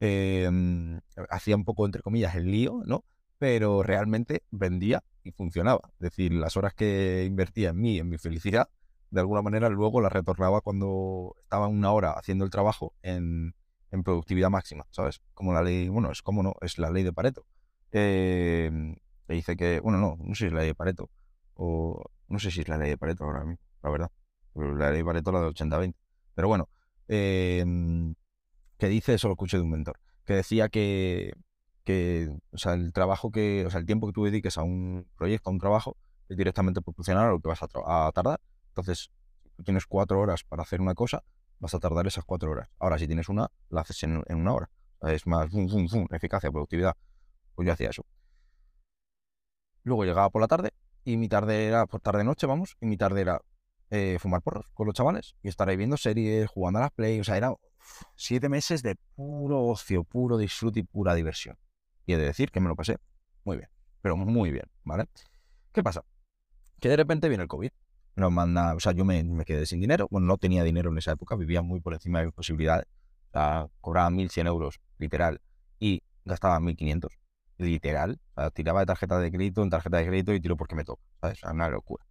Em, 0.00 1.00
hacía 1.30 1.56
un 1.56 1.64
poco, 1.64 1.86
entre 1.86 2.02
comillas, 2.02 2.34
el 2.34 2.50
lío, 2.50 2.82
¿no? 2.86 3.04
Pero 3.38 3.82
realmente 3.82 4.42
vendía 4.50 5.02
y 5.22 5.32
funcionaba. 5.32 5.80
Es 5.94 6.00
decir, 6.00 6.32
las 6.32 6.56
horas 6.56 6.74
que 6.74 7.24
invertía 7.26 7.70
en 7.70 7.80
mí, 7.80 7.98
en 7.98 8.08
mi 8.08 8.18
felicidad, 8.18 8.68
de 9.10 9.20
alguna 9.20 9.42
manera 9.42 9.68
luego 9.68 10.00
las 10.00 10.12
retornaba 10.12 10.60
cuando 10.60 11.34
estaba 11.42 11.68
una 11.68 11.92
hora 11.92 12.12
haciendo 12.12 12.44
el 12.44 12.50
trabajo 12.50 12.94
en, 13.02 13.54
productividad 14.04 14.50
máxima, 14.50 14.86
¿sabes? 14.90 15.20
Como 15.34 15.52
la 15.52 15.62
ley, 15.62 15.88
bueno, 15.88 16.10
es 16.10 16.20
como 16.20 16.42
no, 16.42 16.56
es 16.62 16.78
la 16.78 16.90
ley 16.90 17.04
de 17.04 17.12
Pareto. 17.12 17.46
Eh, 17.92 18.96
dice 19.28 19.56
que, 19.56 19.78
bueno, 19.78 19.98
no, 19.98 20.16
no 20.18 20.34
sé 20.34 20.40
si 20.40 20.46
es 20.46 20.52
la 20.52 20.60
ley 20.60 20.68
de 20.68 20.74
Pareto, 20.74 21.10
o 21.54 22.02
no 22.26 22.38
sé 22.40 22.50
si 22.50 22.62
es 22.62 22.68
la 22.68 22.76
ley 22.76 22.90
de 22.90 22.98
Pareto 22.98 23.22
ahora 23.22 23.44
mismo, 23.44 23.64
la 23.84 23.90
verdad. 23.90 24.10
la 24.54 24.90
ley 24.90 24.98
de 24.98 25.04
Pareto 25.04 25.30
la 25.30 25.40
de 25.42 25.46
80-20. 25.46 25.94
Pero 26.34 26.48
bueno, 26.48 26.68
eh, 27.06 27.64
que 28.78 28.88
dice, 28.88 29.14
eso 29.14 29.28
lo 29.28 29.34
escuché 29.34 29.56
de 29.56 29.62
un 29.62 29.70
mentor, 29.70 29.98
que 30.24 30.34
decía 30.34 30.68
que, 30.68 31.34
que, 31.84 32.30
o 32.52 32.58
sea, 32.58 32.74
el 32.74 32.92
trabajo 32.92 33.30
que, 33.30 33.64
o 33.66 33.70
sea, 33.70 33.80
el 33.80 33.86
tiempo 33.86 34.06
que 34.06 34.12
tú 34.12 34.24
dediques 34.24 34.58
a 34.58 34.62
un 34.62 35.06
proyecto, 35.16 35.50
a 35.50 35.52
un 35.52 35.58
trabajo, 35.58 35.96
es 36.28 36.36
directamente 36.36 36.80
proporcional 36.80 37.26
a 37.26 37.30
lo 37.30 37.40
que 37.40 37.48
vas 37.48 37.62
a, 37.62 38.12
tardar. 38.12 38.40
Entonces, 38.68 39.10
tú 39.56 39.62
tienes 39.62 39.86
cuatro 39.86 40.20
horas 40.20 40.42
para 40.44 40.62
hacer 40.62 40.80
una 40.80 40.94
cosa, 40.94 41.22
vas 41.58 41.74
a 41.74 41.78
tardar 41.78 42.06
esas 42.06 42.24
cuatro 42.24 42.50
horas. 42.50 42.68
Ahora, 42.78 42.98
si 42.98 43.06
tienes 43.06 43.28
una, 43.28 43.50
la 43.68 43.82
haces 43.82 44.02
en, 44.02 44.22
una 44.28 44.52
hora. 44.52 44.70
Es 45.02 45.26
más, 45.26 45.50
eficacia, 46.10 46.50
productividad. 46.50 46.96
Pues 47.54 47.66
yo 47.66 47.72
hacía 47.72 47.90
eso. 47.90 48.06
Luego 49.82 50.04
llegaba 50.04 50.30
por 50.30 50.40
la 50.40 50.48
tarde 50.48 50.72
y 51.04 51.18
mi 51.18 51.28
tarde 51.28 51.66
era 51.66 51.86
por 51.86 52.00
tarde-noche, 52.00 52.46
vamos, 52.46 52.78
y 52.80 52.86
mi 52.86 52.96
tarde 52.96 53.20
era 53.20 53.42
eh, 53.90 54.16
fumar 54.18 54.40
porros 54.40 54.66
con 54.72 54.86
los 54.86 54.94
chavales 54.94 55.36
y 55.42 55.48
estar 55.48 55.68
ahí 55.68 55.76
viendo 55.76 55.98
series, 55.98 56.48
jugando 56.48 56.78
a 56.78 56.82
las 56.82 56.90
play. 56.92 57.20
O 57.20 57.24
sea, 57.24 57.36
era 57.36 57.54
siete 58.16 58.48
meses 58.48 58.82
de 58.82 58.96
puro 59.14 59.64
ocio, 59.64 60.04
puro 60.04 60.36
disfrute 60.36 60.80
y 60.80 60.82
pura 60.82 61.14
diversión. 61.14 61.58
Y 62.06 62.12
he 62.12 62.18
de 62.18 62.24
decir 62.24 62.50
que 62.50 62.60
me 62.60 62.68
lo 62.68 62.76
pasé 62.76 62.98
muy 63.44 63.56
bien, 63.56 63.68
pero 64.00 64.16
muy 64.16 64.50
bien, 64.50 64.64
¿vale? 64.84 65.06
¿Qué 65.72 65.82
pasa? 65.82 66.04
Que 66.80 66.88
de 66.88 66.96
repente 66.96 67.28
viene 67.28 67.42
el 67.42 67.48
COVID. 67.48 67.70
Nos 68.16 68.30
manda, 68.30 68.74
o 68.74 68.80
sea, 68.80 68.92
yo 68.92 69.04
me, 69.04 69.44
quedé 69.44 69.66
sin 69.66 69.80
dinero. 69.80 70.06
Bueno, 70.10 70.26
no 70.26 70.38
tenía 70.38 70.62
dinero 70.62 70.90
en 70.90 70.98
esa 70.98 71.12
época, 71.12 71.34
vivía 71.34 71.62
muy 71.62 71.80
por 71.80 71.94
encima 71.94 72.20
de 72.20 72.26
mis 72.26 72.34
posibilidades. 72.34 72.86
O 73.30 73.32
sea, 73.32 73.68
cobraba 73.80 74.10
1.100 74.10 74.46
euros, 74.46 74.80
literal, 74.98 75.40
y 75.80 76.02
gastaba 76.24 76.60
1.500, 76.60 77.08
literal. 77.58 78.20
O 78.36 78.40
sea, 78.40 78.50
tiraba 78.50 78.80
de 78.80 78.86
tarjeta 78.86 79.18
de 79.18 79.32
crédito 79.32 79.62
en 79.62 79.70
tarjeta 79.70 79.96
de 79.96 80.06
crédito 80.06 80.32
y 80.32 80.40
tiro 80.40 80.56
porque 80.56 80.76
me 80.76 80.84
toca, 80.84 81.02
¿sabes? 81.20 81.38
O 81.38 81.40
sea, 81.40 81.50
una 81.50 81.68
locura. 81.68 82.06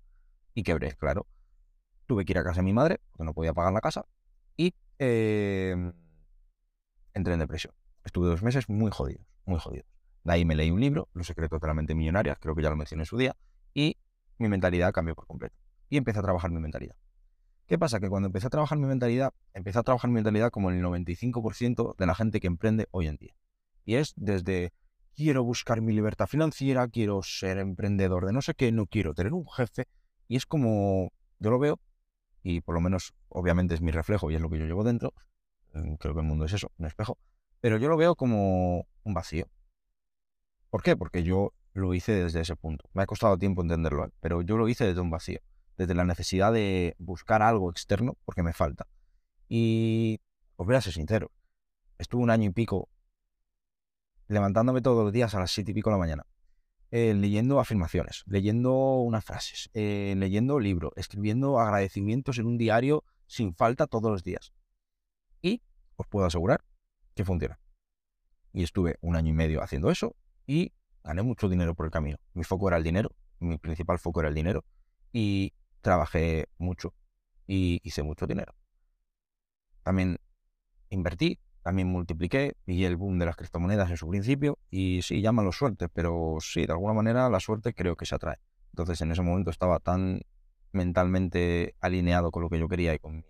y 0.54 0.64
quebré, 0.64 0.94
claro. 0.96 1.26
Tuve 2.06 2.26
que 2.26 2.34
ir 2.34 2.38
a 2.38 2.44
casa 2.44 2.58
de 2.58 2.64
mi 2.64 2.74
madre, 2.74 3.00
porque 3.12 3.24
no 3.24 3.34
podía 3.34 3.54
pagar 3.54 3.72
la 3.72 3.80
casa, 3.80 4.06
y 4.58 4.76
em, 5.00 5.94
entré 7.14 7.34
en 7.34 7.40
depresión. 7.40 7.74
Estuve 8.04 8.28
dos 8.28 8.44
meses 8.44 8.70
muy 8.70 8.92
jodido, 8.92 9.26
muy 9.46 9.60
jodido. 9.60 9.86
De 10.24 10.34
ahí 10.34 10.46
me 10.46 10.56
leí 10.56 10.72
un 10.72 10.80
libro, 10.80 11.10
Los 11.14 11.28
secretos 11.28 11.60
de 11.60 11.68
la 11.68 11.74
mente 11.74 11.96
creo 12.40 12.56
que 12.56 12.62
ya 12.62 12.70
lo 12.70 12.76
mencioné 12.76 13.04
en 13.04 13.06
su 13.06 13.18
día, 13.18 13.36
y 13.74 13.98
mi 14.38 14.48
mentalidad 14.48 14.94
cambió 14.94 15.16
por 15.16 15.28
completo. 15.28 15.56
Y 15.90 15.98
empecé 15.98 16.20
a 16.20 16.22
trabajar 16.22 16.52
mi 16.52 16.60
mentalidad. 16.60 16.96
¿Qué 17.68 17.78
pasa? 17.78 18.00
Que 18.00 18.10
cuando 18.10 18.28
empecé 18.28 18.48
a 18.48 18.50
trabajar 18.50 18.78
mi 18.78 18.88
mentalidad, 18.88 19.34
empecé 19.54 19.80
a 19.80 19.84
trabajar 19.84 20.10
mi 20.10 20.16
mentalidad 20.16 20.52
como 20.52 20.70
el 20.70 20.82
95% 20.82 21.96
de 21.98 22.06
la 22.06 22.16
gente 22.16 22.40
que 22.40 22.48
emprende 22.48 22.88
hoy 22.92 23.08
en 23.08 23.18
día. 23.18 23.36
Y 23.86 23.96
es 23.96 24.14
desde 24.16 24.74
quiero 25.16 25.44
buscar 25.44 25.82
mi 25.82 25.94
libertad 25.94 26.28
financiera, 26.28 26.88
quiero 26.88 27.22
ser 27.24 27.58
emprendedor 27.58 28.26
de 28.26 28.34
no 28.34 28.42
sé 28.42 28.54
qué, 28.54 28.72
no 28.72 28.86
quiero 28.86 29.14
tener 29.14 29.34
un 29.34 29.48
jefe. 29.48 29.88
Y 30.28 30.36
es 30.36 30.46
como, 30.46 31.12
yo 31.40 31.52
lo 31.52 31.60
veo, 31.60 31.80
y 32.44 32.62
por 32.62 32.76
lo 32.76 32.82
menos 32.82 33.14
obviamente 33.30 33.74
es 33.74 33.82
mi 33.82 33.92
reflejo 33.92 34.30
y 34.30 34.36
es 34.36 34.42
lo 34.42 34.50
que 34.50 34.60
yo 34.60 34.66
llevo 34.66 34.84
dentro, 34.84 35.14
mm, 35.74 35.96
creo 35.96 36.14
que 36.14 36.20
el 36.20 36.28
mundo 36.28 36.46
es 36.46 36.54
eso, 36.54 36.72
un 36.78 36.86
espejo, 36.86 37.18
pero 37.62 37.78
yo 37.78 37.88
lo 37.88 37.98
veo 37.98 38.16
como 38.16 38.86
un 39.04 39.14
vacío. 39.14 39.48
¿Por 40.70 40.84
qué? 40.84 40.98
Porque 40.98 41.24
yo 41.24 41.54
lo 41.74 41.94
hice 41.94 42.12
desde 42.12 42.42
ese 42.42 42.56
punto. 42.56 42.90
Me 42.94 43.04
ha 43.04 43.06
costado 43.06 43.38
tiempo 43.38 43.62
entenderlo, 43.62 44.06
¿eh? 44.06 44.10
pero 44.20 44.42
yo 44.42 44.58
lo 44.58 44.68
hice 44.68 44.86
desde 44.86 45.02
un 45.02 45.10
vacío, 45.10 45.40
desde 45.78 45.96
la 45.96 46.04
necesidad 46.04 46.52
de 46.52 46.96
buscar 47.00 47.42
algo 47.42 47.72
externo 47.72 48.18
porque 48.26 48.44
me 48.44 48.54
falta. 48.54 48.88
Y 49.48 50.20
os 50.58 50.66
voy 50.66 50.76
a 50.76 50.82
ser 50.82 50.94
sincero, 50.94 51.32
estuve 51.98 52.22
un 52.22 52.30
año 52.30 52.50
y 52.50 52.54
pico 52.54 52.90
levantándome 54.28 54.82
todos 54.82 55.04
los 55.04 55.14
días 55.14 55.34
a 55.36 55.40
las 55.40 55.52
siete 55.52 55.72
y 55.72 55.74
pico 55.74 55.90
de 55.90 55.96
la 55.96 56.00
mañana, 56.00 56.26
eh, 56.96 57.16
leyendo 57.16 57.60
afirmaciones, 57.60 58.22
leyendo 58.28 59.00
unas 59.00 59.26
frases, 59.26 59.72
eh, 59.74 60.14
leyendo 60.16 60.60
libros, 60.60 60.94
escribiendo 60.96 61.60
agradecimientos 61.60 62.38
en 62.38 62.46
un 62.46 62.60
diario 62.60 63.04
sin 63.26 63.56
falta 63.56 63.88
todos 63.88 64.12
los 64.12 64.24
días. 64.24 64.54
Y 65.42 65.64
os 65.96 66.06
puedo 66.06 66.28
asegurar 66.28 66.64
que 67.16 67.26
funciona. 67.26 67.60
Y 68.52 68.62
estuve 68.62 69.00
un 69.02 69.16
año 69.16 69.32
y 69.32 69.34
medio 69.34 69.64
haciendo 69.64 69.90
eso 69.90 70.16
y 70.46 70.72
gané 71.04 71.24
mucho 71.24 71.50
dinero 71.50 71.74
por 71.74 71.88
el 71.88 71.92
camino. 71.92 72.18
Mi 72.36 72.44
foco 72.44 72.68
era 72.68 72.78
el 72.78 72.84
dinero, 72.84 73.10
mi 73.40 73.58
principal 73.58 73.98
foco 73.98 74.20
era 74.20 74.30
el 74.30 74.36
dinero 74.36 74.64
y 75.12 75.52
trabajé 75.82 76.48
mucho 76.60 76.94
y 77.48 77.82
hice 77.84 78.04
mucho 78.04 78.28
dinero. 78.28 78.54
También 79.82 80.20
invertí, 80.92 81.40
también 81.64 81.88
multipliqué, 81.88 82.56
y 82.66 82.84
el 82.84 82.98
boom 82.98 83.18
de 83.20 83.26
las 83.26 83.36
criptomonedas 83.36 83.90
en 83.90 83.98
su 83.98 84.08
principio 84.08 84.60
y 84.70 85.02
sí, 85.02 85.22
llámalo 85.22 85.52
suerte, 85.52 85.90
pero 85.90 86.38
sí, 86.42 86.66
de 86.66 86.74
alguna 86.74 86.94
manera 86.94 87.30
la 87.30 87.40
suerte 87.40 87.74
creo 87.74 87.96
que 87.96 88.06
se 88.06 88.16
atrae. 88.16 88.38
Entonces 88.72 89.02
en 89.02 89.12
ese 89.12 89.22
momento 89.22 89.50
estaba 89.50 89.80
tan 89.80 90.22
mentalmente 90.74 91.76
alineado 91.80 92.32
con 92.32 92.44
lo 92.44 92.50
que 92.50 92.60
yo 92.60 92.68
quería 92.68 92.94
y 92.94 93.00
con 93.00 93.18
mi 93.18 93.24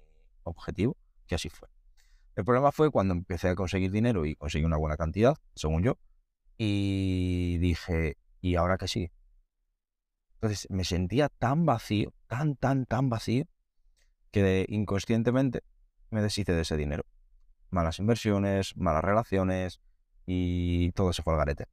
objetivo 0.43 0.97
que 1.27 1.35
así 1.35 1.49
fue. 1.49 1.69
El 2.35 2.43
problema 2.43 2.71
fue 2.71 2.89
cuando 2.89 3.13
empecé 3.13 3.49
a 3.49 3.55
conseguir 3.55 3.91
dinero 3.91 4.25
y 4.25 4.35
conseguí 4.35 4.65
una 4.65 4.77
buena 4.77 4.97
cantidad, 4.97 5.37
según 5.55 5.83
yo, 5.83 5.99
y 6.57 7.57
dije, 7.59 8.17
¿y 8.41 8.55
ahora 8.55 8.77
qué 8.77 8.87
sigue? 8.87 9.11
Entonces 10.35 10.67
me 10.71 10.83
sentía 10.83 11.29
tan 11.29 11.65
vacío, 11.65 12.11
tan, 12.27 12.55
tan, 12.55 12.85
tan 12.85 13.09
vacío, 13.09 13.45
que 14.31 14.65
inconscientemente 14.67 15.61
me 16.09 16.21
deshice 16.21 16.53
de 16.53 16.61
ese 16.61 16.75
dinero. 16.75 17.05
Malas 17.73 17.97
inversiones, 17.97 18.77
malas 18.77 19.03
relaciones 19.03 19.81
y 20.27 20.91
todo 20.91 21.11
se 21.11 21.23
fue 21.23 21.33
al 21.33 21.39
garete. 21.39 21.65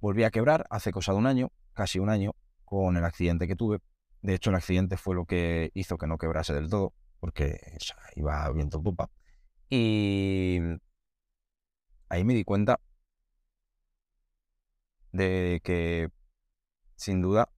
Volví 0.00 0.24
a 0.24 0.30
quebrar 0.30 0.66
hace 0.70 0.92
cosa 0.92 1.12
de 1.12 1.18
un 1.18 1.26
año, 1.26 1.52
casi 1.74 1.98
un 1.98 2.08
año, 2.08 2.34
con 2.64 2.96
el 2.96 3.04
accidente 3.04 3.46
que 3.46 3.54
tuve. 3.54 3.80
De 4.22 4.34
hecho, 4.34 4.48
el 4.48 4.56
accidente 4.56 4.96
fue 4.96 5.14
lo 5.14 5.26
que 5.26 5.70
hizo 5.74 5.98
que 5.98 6.06
no 6.06 6.16
quebrase 6.16 6.54
del 6.54 6.70
todo, 6.70 6.94
porque 7.20 7.60
iba 8.16 8.50
viento 8.52 8.82
pupa. 8.82 9.10
Y 9.68 10.58
ahí 12.08 12.24
me 12.24 12.32
di 12.32 12.44
cuenta 12.44 12.80
de 15.12 15.60
que 15.62 16.10
sin 16.96 17.20
duda 17.20 17.50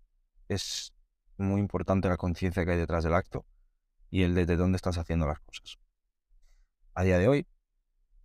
es 0.48 0.92
muy 1.36 1.60
importante 1.60 2.08
la 2.08 2.16
conciencia 2.16 2.64
que 2.64 2.72
hay 2.72 2.78
detrás 2.78 3.04
del 3.04 3.14
acto 3.14 3.46
y 4.10 4.24
el 4.24 4.34
de 4.34 4.56
dónde 4.56 4.76
estás 4.76 4.98
haciendo 4.98 5.26
las 5.28 5.38
cosas. 5.38 5.78
A 6.94 7.04
día 7.04 7.18
de 7.18 7.26
hoy 7.26 7.46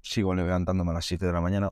sigo 0.02 0.36
levantándome 0.36 0.92
a 0.92 0.96
las 0.96 1.06
7 1.06 1.26
de 1.26 1.32
la 1.32 1.40
mañana, 1.40 1.72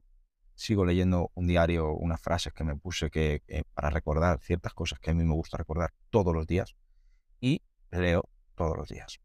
sigo 0.53 0.85
leyendo 0.85 1.29
un 1.33 1.45
diario, 1.45 1.91
unas 1.91 2.21
frases 2.21 2.53
que 2.53 2.63
me 2.63 2.77
puse 2.77 3.09
que, 3.09 3.41
para 3.73 3.89
recordar 3.89 4.39
ciertas 4.39 4.73
cosas 4.73 4.99
que 4.99 5.11
a 5.11 5.13
mí 5.13 5.25
me 5.25 5.33
gusta 5.33 5.57
recordar 5.57 5.93
todos 6.09 6.33
los 6.33 6.47
días 6.47 6.77
y 7.41 7.61
leo 7.91 8.23
todos 8.55 8.77
los 8.77 8.87
días. 8.87 9.19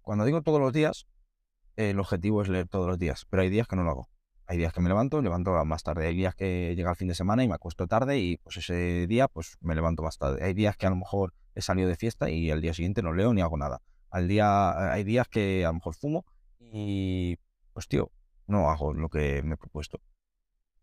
Cuando 0.00 0.24
digo 0.24 0.42
todos 0.42 0.60
los 0.60 0.72
días, 0.72 1.06
el 1.76 2.00
objetivo 2.00 2.42
es 2.42 2.48
leer 2.48 2.66
todos 2.66 2.88
los 2.88 2.98
días, 2.98 3.24
pero 3.30 3.42
hay 3.42 3.48
días 3.48 3.68
que 3.68 3.76
no 3.76 3.84
lo 3.84 3.90
hago. 3.90 4.08
Hay 4.48 4.58
días 4.58 4.72
que 4.72 4.80
me 4.80 4.88
levanto, 4.88 5.22
levanto 5.22 5.52
más 5.64 5.84
tarde. 5.84 6.08
Hay 6.08 6.16
días 6.16 6.34
que 6.34 6.74
llega 6.74 6.90
el 6.90 6.96
fin 6.96 7.08
de 7.08 7.14
semana 7.14 7.44
y 7.44 7.48
me 7.48 7.54
acuesto 7.54 7.86
tarde 7.86 8.18
y 8.18 8.38
pues 8.38 8.56
ese 8.56 9.06
día 9.06 9.28
pues 9.28 9.58
me 9.60 9.76
levanto 9.76 10.02
más 10.02 10.18
tarde. 10.18 10.44
Hay 10.44 10.54
días 10.54 10.76
que 10.76 10.86
a 10.86 10.90
lo 10.90 10.96
mejor 10.96 11.34
he 11.54 11.62
salido 11.62 11.88
de 11.88 11.96
fiesta 11.96 12.30
y 12.30 12.50
el 12.50 12.60
día 12.60 12.74
siguiente 12.74 13.02
no 13.02 13.12
leo 13.12 13.32
ni 13.32 13.42
hago 13.42 13.56
nada. 13.56 13.80
Al 14.10 14.28
día, 14.28 14.92
hay 14.92 15.04
días 15.04 15.28
que 15.28 15.64
a 15.64 15.68
lo 15.68 15.74
mejor 15.74 15.94
fumo 15.94 16.24
y 16.58 17.38
pues 17.72 17.88
tío, 17.88 18.10
no 18.46 18.70
hago 18.70 18.94
lo 18.94 19.08
que 19.08 19.42
me 19.42 19.54
he 19.54 19.56
propuesto. 19.58 20.00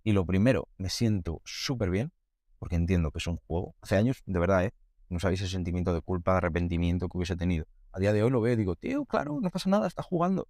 Y 0.03 0.11
lo 0.11 0.25
primero, 0.25 0.67
me 0.77 0.89
siento 0.89 1.41
súper 1.45 1.89
bien 1.89 2.11
porque 2.59 2.75
entiendo 2.75 3.11
que 3.11 3.17
es 3.17 3.27
un 3.27 3.37
juego. 3.37 3.75
Hace 3.81 3.95
años, 3.97 4.21
de 4.25 4.39
verdad, 4.39 4.65
¿eh? 4.65 4.73
no 5.09 5.19
sabéis 5.19 5.41
ese 5.41 5.51
sentimiento 5.51 5.93
de 5.93 6.01
culpa, 6.01 6.31
de 6.31 6.37
arrepentimiento 6.37 7.07
que 7.07 7.17
hubiese 7.17 7.35
tenido. 7.35 7.65
A 7.91 7.99
día 7.99 8.13
de 8.13 8.23
hoy 8.23 8.31
lo 8.31 8.41
veo 8.41 8.53
y 8.53 8.55
digo, 8.55 8.75
tío, 8.75 9.05
claro, 9.05 9.39
no 9.41 9.49
pasa 9.49 9.69
nada, 9.69 9.87
estás 9.87 10.05
jugando. 10.05 10.47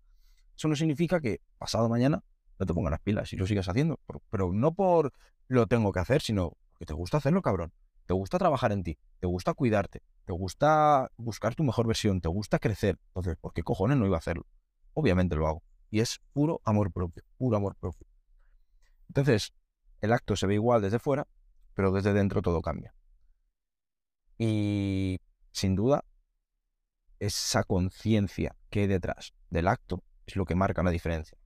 Eso 0.55 0.67
no 0.67 0.75
significa 0.75 1.19
que 1.19 1.41
pasado 1.57 1.89
mañana 1.89 2.23
no 2.59 2.65
te 2.65 2.73
pongan 2.73 2.91
las 2.91 3.01
pilas 3.01 3.33
y 3.33 3.37
lo 3.37 3.45
sigas 3.47 3.67
haciendo. 3.67 3.99
Pero 4.29 4.53
no 4.53 4.73
por 4.73 5.13
lo 5.47 5.67
tengo 5.67 5.91
que 5.91 5.99
hacer, 5.99 6.21
sino 6.21 6.55
porque 6.71 6.85
te 6.85 6.93
gusta 6.93 7.17
hacerlo, 7.17 7.41
cabrón. 7.41 7.73
Te 8.05 8.13
gusta 8.13 8.37
trabajar 8.37 8.71
en 8.71 8.83
ti, 8.83 8.97
te 9.19 9.27
gusta 9.27 9.53
cuidarte, 9.53 10.01
te 10.25 10.33
gusta 10.33 11.09
buscar 11.17 11.55
tu 11.55 11.63
mejor 11.63 11.87
versión, 11.87 12.21
te 12.21 12.27
gusta 12.27 12.59
crecer. 12.59 12.99
Entonces, 13.07 13.37
¿por 13.37 13.53
qué 13.53 13.63
cojones 13.63 13.97
no 13.97 14.05
iba 14.05 14.15
a 14.15 14.19
hacerlo? 14.19 14.45
Obviamente 14.93 15.35
lo 15.35 15.47
hago. 15.47 15.63
Y 15.89 15.99
es 15.99 16.19
puro 16.33 16.61
amor 16.65 16.91
propio, 16.91 17.23
puro 17.37 17.55
amor 17.55 17.75
propio. 17.75 18.07
Entonces, 19.07 19.53
el 20.01 20.11
acto 20.11 20.35
se 20.35 20.47
ve 20.47 20.55
igual 20.55 20.81
desde 20.81 20.99
fuera, 20.99 21.27
pero 21.73 21.91
desde 21.91 22.13
dentro 22.13 22.41
todo 22.41 22.61
cambia. 22.61 22.93
Y 24.37 25.19
sin 25.51 25.75
duda, 25.75 26.03
esa 27.19 27.63
conciencia 27.63 28.55
que 28.69 28.81
hay 28.81 28.87
detrás 28.87 29.33
del 29.49 29.67
acto 29.67 30.03
es 30.25 30.35
lo 30.35 30.45
que 30.45 30.55
marca 30.55 30.83
la 30.83 30.91
diferencia. 30.91 31.37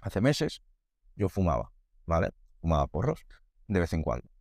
Hace 0.00 0.20
meses 0.20 0.62
yo 1.14 1.28
fumaba, 1.28 1.72
¿vale? 2.06 2.30
Fumaba 2.60 2.86
porros 2.86 3.26
de 3.68 3.80
vez 3.80 3.92
en 3.92 4.02
cuando. 4.02 4.35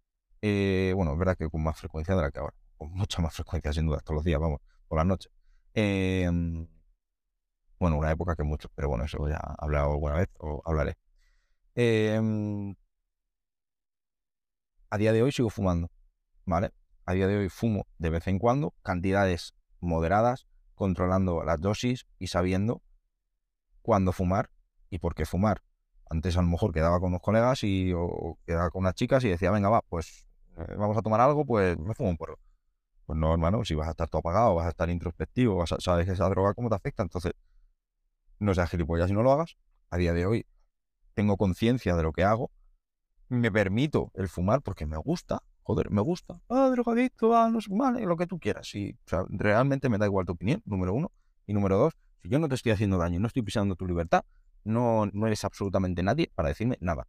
Eh, 0.47 0.93
bueno, 0.95 1.13
es 1.13 1.17
verdad 1.17 1.35
que 1.35 1.49
con 1.49 1.63
más 1.63 1.75
frecuencia 1.75 2.15
de 2.15 2.21
la 2.21 2.29
que 2.29 2.37
ahora. 2.37 2.53
Con 2.77 2.91
mucha 2.91 3.19
más 3.19 3.33
frecuencia, 3.33 3.73
sin 3.73 3.87
duda, 3.87 3.99
todos 4.01 4.17
los 4.17 4.23
días, 4.23 4.39
vamos, 4.39 4.61
por 4.87 4.99
la 4.99 5.03
noche. 5.03 5.31
Em, 5.73 6.67
bueno, 7.79 7.97
una 7.97 8.11
época 8.11 8.35
que 8.35 8.43
mucho, 8.43 8.69
pero 8.75 8.87
bueno, 8.87 9.05
eso 9.05 9.27
ya 9.27 9.37
he 9.37 9.65
hablado 9.65 9.93
alguna 9.93 10.13
vez 10.17 10.27
o 10.37 10.61
hablaré. 10.63 10.97
Em, 11.73 12.75
a 14.91 14.97
día 14.99 15.13
de 15.13 15.23
hoy 15.23 15.31
sigo 15.31 15.49
fumando, 15.49 15.89
¿vale? 16.45 16.71
A 17.05 17.13
día 17.13 17.25
de 17.25 17.37
hoy 17.37 17.49
fumo 17.49 17.87
de 17.97 18.11
vez 18.11 18.27
en 18.27 18.37
cuando, 18.37 18.75
cantidades 18.83 19.55
moderadas, 19.79 20.45
controlando 20.75 21.43
las 21.43 21.59
dosis 21.59 22.05
y 22.19 22.27
sabiendo 22.27 22.83
cuándo 23.81 24.11
fumar 24.11 24.51
y 24.91 24.99
por 24.99 25.15
qué 25.15 25.25
fumar. 25.25 25.63
Antes 26.07 26.37
a 26.37 26.43
lo 26.43 26.49
mejor 26.49 26.71
quedaba 26.71 26.99
con 26.99 27.09
unos 27.09 27.21
colegas 27.21 27.63
y, 27.63 27.93
o 27.95 28.37
quedaba 28.45 28.69
con 28.69 28.81
unas 28.81 28.93
chicas 28.93 29.23
y 29.23 29.29
decía, 29.29 29.49
venga, 29.49 29.69
va, 29.69 29.81
pues 29.81 30.24
eh, 30.24 30.24
vamos 30.77 30.97
a 30.97 31.01
tomar 31.01 31.21
algo, 31.21 31.45
pues 31.45 31.77
me 31.77 31.93
fumo 31.93 32.09
un 32.09 32.17
porro. 32.17 32.39
Pues 33.05 33.19
no, 33.19 33.31
hermano, 33.31 33.63
si 33.65 33.75
vas 33.75 33.87
a 33.87 33.91
estar 33.91 34.09
todo 34.09 34.19
apagado, 34.19 34.55
vas 34.55 34.65
a 34.65 34.69
estar 34.69 34.89
introspectivo, 34.89 35.55
vas 35.55 35.71
a, 35.73 35.79
sabes 35.79 36.07
esa 36.07 36.27
droga 36.29 36.53
cómo 36.53 36.69
te 36.69 36.75
afecta, 36.75 37.03
entonces 37.03 37.33
no 38.39 38.53
seas 38.53 38.69
gilipollas 38.69 39.07
si 39.07 39.13
no 39.13 39.23
lo 39.23 39.31
hagas. 39.31 39.57
A 39.89 39.97
día 39.97 40.13
de 40.13 40.25
hoy 40.25 40.45
tengo 41.13 41.37
conciencia 41.37 41.95
de 41.95 42.03
lo 42.03 42.11
que 42.11 42.23
hago, 42.23 42.51
me 43.29 43.51
permito 43.51 44.11
el 44.15 44.27
fumar 44.27 44.61
porque 44.61 44.85
me 44.85 44.97
gusta, 44.97 45.41
joder, 45.63 45.91
me 45.91 46.01
gusta. 46.01 46.41
Ah, 46.49 46.69
drogadicto, 46.71 47.35
ah, 47.35 47.49
no 47.49 47.61
sé, 47.61 47.69
vale, 47.71 48.05
lo 48.05 48.17
que 48.17 48.27
tú 48.27 48.39
quieras. 48.39 48.73
Y, 48.75 48.91
o 48.91 49.09
sea, 49.09 49.25
realmente 49.29 49.89
me 49.89 49.97
da 49.97 50.05
igual 50.05 50.25
tu 50.25 50.33
opinión, 50.33 50.61
número 50.65 50.93
uno. 50.93 51.11
Y 51.47 51.53
número 51.53 51.77
dos, 51.77 51.93
si 52.21 52.29
yo 52.29 52.39
no 52.39 52.49
te 52.49 52.55
estoy 52.55 52.71
haciendo 52.71 52.97
daño, 52.97 53.19
no 53.19 53.27
estoy 53.27 53.43
pisando 53.43 53.75
tu 53.75 53.85
libertad, 53.85 54.25
no, 54.63 55.05
no 55.13 55.27
eres 55.27 55.43
absolutamente 55.43 56.01
nadie 56.03 56.31
para 56.33 56.49
decirme 56.49 56.77
nada. 56.81 57.07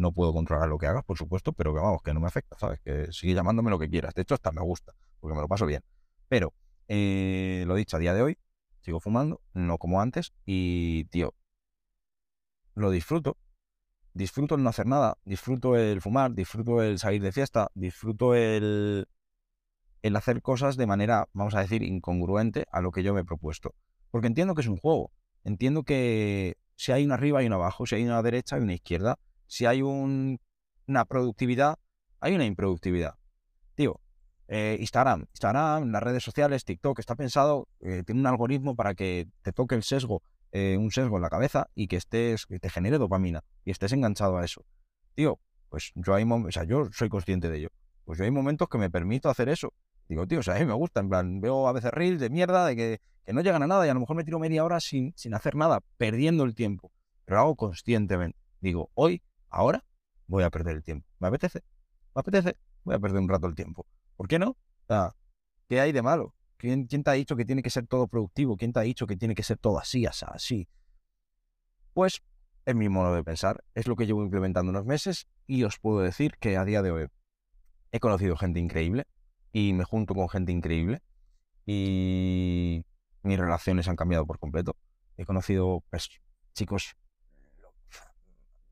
No 0.00 0.12
puedo 0.12 0.32
controlar 0.32 0.68
lo 0.68 0.78
que 0.78 0.86
hagas, 0.86 1.04
por 1.04 1.18
supuesto, 1.18 1.52
pero 1.52 1.74
que 1.74 1.80
vamos, 1.80 2.00
que 2.02 2.14
no 2.14 2.20
me 2.20 2.26
afecta, 2.26 2.56
¿sabes? 2.58 2.80
Que 2.80 3.12
sigue 3.12 3.34
llamándome 3.34 3.70
lo 3.70 3.78
que 3.78 3.90
quieras. 3.90 4.14
De 4.14 4.22
hecho, 4.22 4.34
hasta 4.34 4.50
me 4.50 4.62
gusta, 4.62 4.94
porque 5.20 5.34
me 5.34 5.42
lo 5.42 5.48
paso 5.48 5.66
bien. 5.66 5.82
Pero, 6.28 6.54
eh, 6.88 7.64
lo 7.66 7.74
dicho, 7.74 7.96
a 7.96 8.00
día 8.00 8.14
de 8.14 8.22
hoy, 8.22 8.38
sigo 8.80 8.98
fumando, 9.00 9.42
no 9.52 9.76
como 9.76 10.00
antes, 10.00 10.32
y, 10.46 11.04
tío, 11.10 11.34
lo 12.74 12.90
disfruto. 12.90 13.36
Disfruto 14.14 14.54
el 14.54 14.62
no 14.62 14.70
hacer 14.70 14.86
nada, 14.86 15.18
disfruto 15.24 15.76
el 15.76 16.00
fumar, 16.00 16.32
disfruto 16.32 16.82
el 16.82 16.98
salir 16.98 17.22
de 17.22 17.32
fiesta, 17.32 17.70
disfruto 17.74 18.34
el 18.34 19.06
el 20.02 20.16
hacer 20.16 20.42
cosas 20.42 20.76
de 20.76 20.86
manera, 20.86 21.28
vamos 21.32 21.54
a 21.54 21.60
decir, 21.60 21.82
incongruente 21.82 22.64
a 22.72 22.80
lo 22.80 22.90
que 22.90 23.02
yo 23.02 23.12
me 23.14 23.20
he 23.20 23.24
propuesto. 23.24 23.74
Porque 24.10 24.28
entiendo 24.28 24.54
que 24.54 24.62
es 24.62 24.66
un 24.66 24.78
juego. 24.78 25.12
Entiendo 25.44 25.82
que 25.84 26.56
si 26.76 26.92
hay 26.92 27.04
una 27.04 27.14
arriba 27.14 27.40
hay 27.40 27.46
una 27.46 27.56
abajo, 27.56 27.86
si 27.86 27.96
hay 27.96 28.04
una 28.04 28.22
derecha 28.22 28.56
hay 28.56 28.62
una 28.62 28.74
izquierda, 28.74 29.18
si 29.50 29.66
hay 29.66 29.82
una 29.82 31.04
productividad 31.08 31.76
hay 32.20 32.34
una 32.34 32.44
improductividad. 32.44 33.14
Tío, 33.74 34.00
eh, 34.48 34.76
Instagram, 34.78 35.26
Instagram, 35.32 35.90
las 35.90 36.02
redes 36.02 36.22
sociales, 36.22 36.64
TikTok, 36.64 36.98
está 36.98 37.14
pensado, 37.14 37.68
eh, 37.80 38.02
tiene 38.04 38.20
un 38.20 38.26
algoritmo 38.26 38.76
para 38.76 38.94
que 38.94 39.28
te 39.42 39.52
toque 39.52 39.74
el 39.74 39.82
sesgo, 39.82 40.22
eh, 40.52 40.76
un 40.78 40.90
sesgo 40.90 41.16
en 41.16 41.22
la 41.22 41.30
cabeza 41.30 41.68
y 41.74 41.88
que 41.88 41.96
estés, 41.96 42.46
que 42.46 42.58
te 42.58 42.68
genere 42.68 42.98
dopamina 42.98 43.42
y 43.64 43.70
estés 43.70 43.92
enganchado 43.92 44.36
a 44.36 44.44
eso. 44.44 44.64
Tío, 45.14 45.40
pues 45.70 45.92
yo 45.94 46.14
hay 46.14 46.24
o 46.24 46.48
yo 46.48 46.88
soy 46.92 47.08
consciente 47.08 47.48
de 47.48 47.58
ello. 47.58 47.68
Pues 48.04 48.18
yo 48.18 48.24
hay 48.24 48.30
momentos 48.30 48.68
que 48.68 48.78
me 48.78 48.90
permito 48.90 49.30
hacer 49.30 49.48
eso. 49.48 49.72
Digo, 50.08 50.26
tío, 50.26 50.40
o 50.40 50.42
sea, 50.42 50.56
a 50.56 50.58
mí 50.58 50.66
me 50.66 50.74
gusta, 50.74 51.00
en 51.00 51.08
plan, 51.08 51.40
veo 51.40 51.68
a 51.68 51.72
veces 51.72 51.92
reels 51.92 52.20
de 52.20 52.28
mierda, 52.30 52.66
de 52.66 52.76
que, 52.76 53.00
no 53.32 53.42
llegan 53.42 53.62
a 53.62 53.68
nada 53.68 53.86
y 53.86 53.88
a 53.88 53.94
lo 53.94 54.00
mejor 54.00 54.16
me 54.16 54.24
tiro 54.24 54.40
media 54.40 54.64
hora 54.64 54.80
sin, 54.80 55.12
sin 55.16 55.34
hacer 55.34 55.54
nada, 55.54 55.80
perdiendo 55.96 56.42
el 56.42 56.56
tiempo. 56.56 56.90
Pero 57.24 57.36
lo 57.36 57.42
hago 57.42 57.56
conscientemente. 57.56 58.36
Digo, 58.60 58.90
hoy, 58.94 59.22
ahora, 59.50 59.84
voy 60.26 60.44
a 60.44 60.50
perder 60.50 60.76
el 60.76 60.82
tiempo. 60.82 61.06
¿Me 61.18 61.28
apetece? 61.28 61.62
¿Me 62.14 62.20
apetece? 62.20 62.56
Voy 62.84 62.94
a 62.94 62.98
perder 62.98 63.20
un 63.20 63.28
rato 63.28 63.46
el 63.46 63.54
tiempo. 63.54 63.86
¿Por 64.16 64.28
qué 64.28 64.38
no? 64.38 64.56
O 64.88 65.14
¿qué 65.68 65.80
hay 65.80 65.92
de 65.92 66.02
malo? 66.02 66.34
¿Quién, 66.56 66.86
¿Quién, 66.86 67.02
te 67.02 67.10
ha 67.10 67.14
dicho 67.14 67.36
que 67.36 67.44
tiene 67.44 67.62
que 67.62 67.70
ser 67.70 67.86
todo 67.86 68.06
productivo? 68.06 68.56
¿Quién 68.56 68.72
te 68.72 68.80
ha 68.80 68.82
dicho 68.82 69.06
que 69.06 69.16
tiene 69.16 69.34
que 69.34 69.42
ser 69.42 69.58
todo 69.58 69.78
así, 69.78 70.06
así, 70.06 70.26
así? 70.28 70.68
Pues 71.94 72.22
es 72.66 72.74
mi 72.74 72.88
modo 72.88 73.14
de 73.14 73.24
pensar, 73.24 73.64
es 73.74 73.86
lo 73.86 73.96
que 73.96 74.06
llevo 74.06 74.22
implementando 74.22 74.70
unos 74.70 74.84
meses 74.84 75.26
y 75.46 75.64
os 75.64 75.78
puedo 75.78 76.00
decir 76.00 76.36
que 76.38 76.56
a 76.56 76.64
día 76.64 76.82
de 76.82 76.90
hoy 76.90 77.06
he 77.92 78.00
conocido 78.00 78.36
gente 78.36 78.60
increíble 78.60 79.06
y 79.52 79.72
me 79.72 79.84
junto 79.84 80.14
con 80.14 80.28
gente 80.28 80.52
increíble 80.52 81.02
y 81.66 82.84
mis 83.22 83.38
relaciones 83.38 83.88
han 83.88 83.96
cambiado 83.96 84.26
por 84.26 84.38
completo. 84.38 84.76
He 85.16 85.24
conocido 85.24 85.82
pues, 85.90 86.08
chicos 86.54 86.94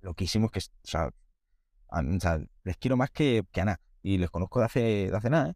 loquísimos 0.01 0.51
que, 0.51 0.61
o 0.61 0.63
sea, 0.83 1.11
les 2.65 2.77
quiero 2.77 2.97
más 2.97 3.11
que, 3.11 3.45
que 3.53 3.61
a 3.61 3.65
nada 3.65 3.81
y 4.03 4.19
les 4.19 4.31
conozco 4.31 4.61
de 4.61 4.67
hace, 4.67 4.81
de 5.11 5.17
hace 5.17 5.31
nada, 5.31 5.51
¿eh? 5.51 5.55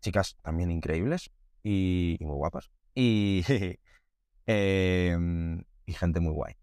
Chicas 0.00 0.36
también 0.42 0.70
increíbles 0.70 1.30
y, 1.62 2.18
muy 2.20 2.36
guapas. 2.36 2.70
Y, 2.94 3.42
em, 4.46 5.64
y 5.86 5.92
gente 5.92 6.20
muy 6.20 6.32
guay. 6.32 6.54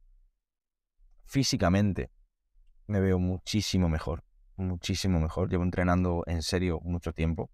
Físicamente 1.25 2.11
me 2.87 2.99
veo 2.99 3.17
muchísimo 3.19 3.89
mejor, 3.89 4.23
muchísimo 4.57 5.19
mejor. 5.19 5.49
Llevo 5.49 5.63
entrenando 5.63 6.23
en 6.27 6.43
serio 6.43 6.79
mucho 6.83 7.13
tiempo. 7.13 7.49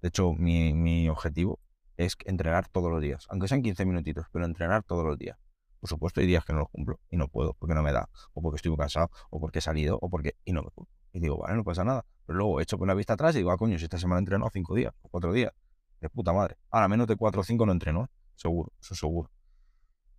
De 0.00 0.08
hecho, 0.08 0.32
mi, 0.32 0.74
mi 0.74 1.08
objetivo 1.08 1.58
es 1.96 2.16
entrenar 2.24 2.68
todos 2.68 2.90
los 2.90 3.00
días, 3.00 3.26
aunque 3.28 3.48
sean 3.48 3.62
15 3.62 3.84
minutitos, 3.84 4.26
pero 4.32 4.44
entrenar 4.44 4.82
todos 4.84 5.04
los 5.04 5.18
días. 5.18 5.38
Por 5.82 5.88
supuesto, 5.88 6.20
hay 6.20 6.28
días 6.28 6.44
que 6.44 6.52
no 6.52 6.60
lo 6.60 6.66
cumplo 6.66 7.00
y 7.10 7.16
no 7.16 7.26
puedo 7.26 7.54
porque 7.54 7.74
no 7.74 7.82
me 7.82 7.90
da, 7.90 8.08
o 8.34 8.40
porque 8.40 8.54
estoy 8.54 8.70
muy 8.70 8.78
cansado, 8.78 9.10
o 9.30 9.40
porque 9.40 9.58
he 9.58 9.62
salido, 9.62 9.98
o 10.00 10.08
porque. 10.08 10.36
y 10.44 10.52
no 10.52 10.62
me 10.62 10.70
puedo. 10.70 10.88
Y 11.12 11.18
digo, 11.18 11.38
vale, 11.38 11.56
no 11.56 11.64
pasa 11.64 11.82
nada. 11.82 12.06
Pero 12.24 12.38
luego 12.38 12.60
he 12.60 12.62
hecho 12.62 12.78
con 12.78 12.86
la 12.86 12.94
vista 12.94 13.14
atrás 13.14 13.34
y 13.34 13.38
digo, 13.38 13.50
ah, 13.50 13.56
coño, 13.56 13.76
si 13.78 13.84
esta 13.84 13.98
semana 13.98 14.20
entreno 14.20 14.48
cinco 14.52 14.76
días 14.76 14.94
o 15.02 15.08
cuatro 15.08 15.32
días. 15.32 15.52
De 16.00 16.08
puta 16.08 16.32
madre. 16.32 16.56
Ahora, 16.70 16.86
menos 16.86 17.08
de 17.08 17.16
cuatro 17.16 17.40
o 17.40 17.44
cinco 17.44 17.66
no 17.66 17.72
entreno, 17.72 18.04
¿eh? 18.04 18.06
seguro, 18.36 18.72
eso 18.80 18.94
seguro. 18.94 19.28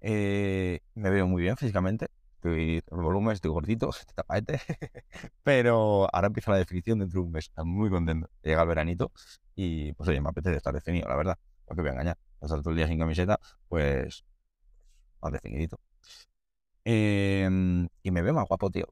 Eh, 0.02 0.82
me 0.96 1.10
veo 1.10 1.28
muy 1.28 1.42
bien 1.42 1.56
físicamente. 1.56 2.08
Estoy, 2.36 2.84
el 2.92 2.98
volumen, 2.98 3.32
estoy 3.32 3.52
gordito, 3.52 3.90
tapaete. 4.16 4.60
pero 5.44 6.14
ahora 6.14 6.28
empieza 6.28 6.52
la 6.52 6.58
definición 6.58 7.00
dentro 7.00 7.22
de 7.22 7.28
un 7.28 7.32
mes. 7.32 7.46
Estoy 7.46 7.66
muy 7.66 7.90
contento. 7.90 8.30
Llega 8.42 8.62
el 8.64 8.68
veranito 8.68 9.14
y, 9.56 9.94
pues 9.94 10.10
oye, 10.10 10.20
me 10.20 10.28
apetece 10.28 10.58
estar 10.58 10.74
definido, 10.74 11.08
la 11.08 11.16
verdad. 11.16 11.40
No 11.70 11.76
te 11.78 11.82
voy 11.82 11.90
a 11.90 11.94
engañar. 11.94 12.18
Pasar 12.40 12.60
todo 12.60 12.72
el 12.72 12.76
día 12.76 12.88
sin 12.90 13.00
camiseta, 13.00 13.40
pues, 13.70 14.26
más 15.24 15.34
definidito. 15.34 15.80
Em, 16.86 17.88
y 18.04 18.12
me 18.12 18.22
veo 18.22 18.34
más 18.34 18.48
guapo, 18.48 18.70
tío 18.70 18.88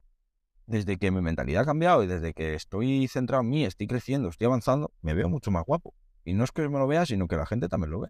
desde 0.66 0.96
que 0.98 1.10
mi 1.10 1.20
mentalidad 1.20 1.62
ha 1.62 1.66
cambiado 1.66 2.02
y 2.02 2.06
desde 2.06 2.34
que 2.34 2.54
estoy 2.54 3.08
centrado 3.08 3.42
en 3.42 3.50
mí, 3.50 3.64
estoy 3.64 3.86
creciendo, 3.86 4.28
estoy 4.28 4.46
avanzando, 4.46 4.92
me 5.02 5.14
veo 5.14 5.28
mucho 5.28 5.50
más 5.50 5.64
guapo. 5.64 5.94
Y 6.24 6.34
no 6.34 6.44
es 6.44 6.52
que 6.52 6.68
me 6.68 6.78
lo 6.78 6.86
vea, 6.86 7.04
sino 7.04 7.28
que 7.28 7.36
la 7.36 7.46
gente 7.46 7.68
también 7.68 7.90
lo 7.90 8.00
ve. 8.00 8.08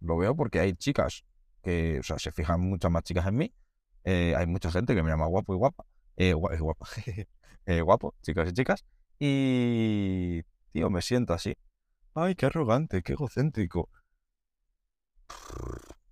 Lo 0.00 0.16
veo 0.16 0.36
porque 0.36 0.60
hay 0.60 0.74
chicas 0.74 1.24
que, 1.62 1.98
o 2.00 2.02
sea, 2.02 2.18
se 2.18 2.32
fijan 2.32 2.60
muchas 2.60 2.90
más 2.90 3.02
chicas 3.02 3.26
en 3.26 3.36
mí. 3.36 3.54
Eh, 4.04 4.34
hay 4.36 4.46
mucha 4.46 4.70
gente 4.70 4.94
que 4.94 5.02
me 5.02 5.10
llama 5.10 5.26
guapo 5.26 5.54
y 5.54 5.56
guapa. 5.56 5.84
Eh, 6.16 6.32
guapa. 6.32 6.86
eh, 7.66 7.80
guapo, 7.80 8.14
chicas 8.22 8.50
y 8.50 8.52
chicas. 8.52 8.84
Y, 9.18 10.42
tío, 10.72 10.90
me 10.90 11.02
siento 11.02 11.32
así. 11.32 11.56
Ay, 12.14 12.34
qué 12.34 12.46
arrogante, 12.46 13.02
qué 13.02 13.14
egocéntrico. 13.14 13.90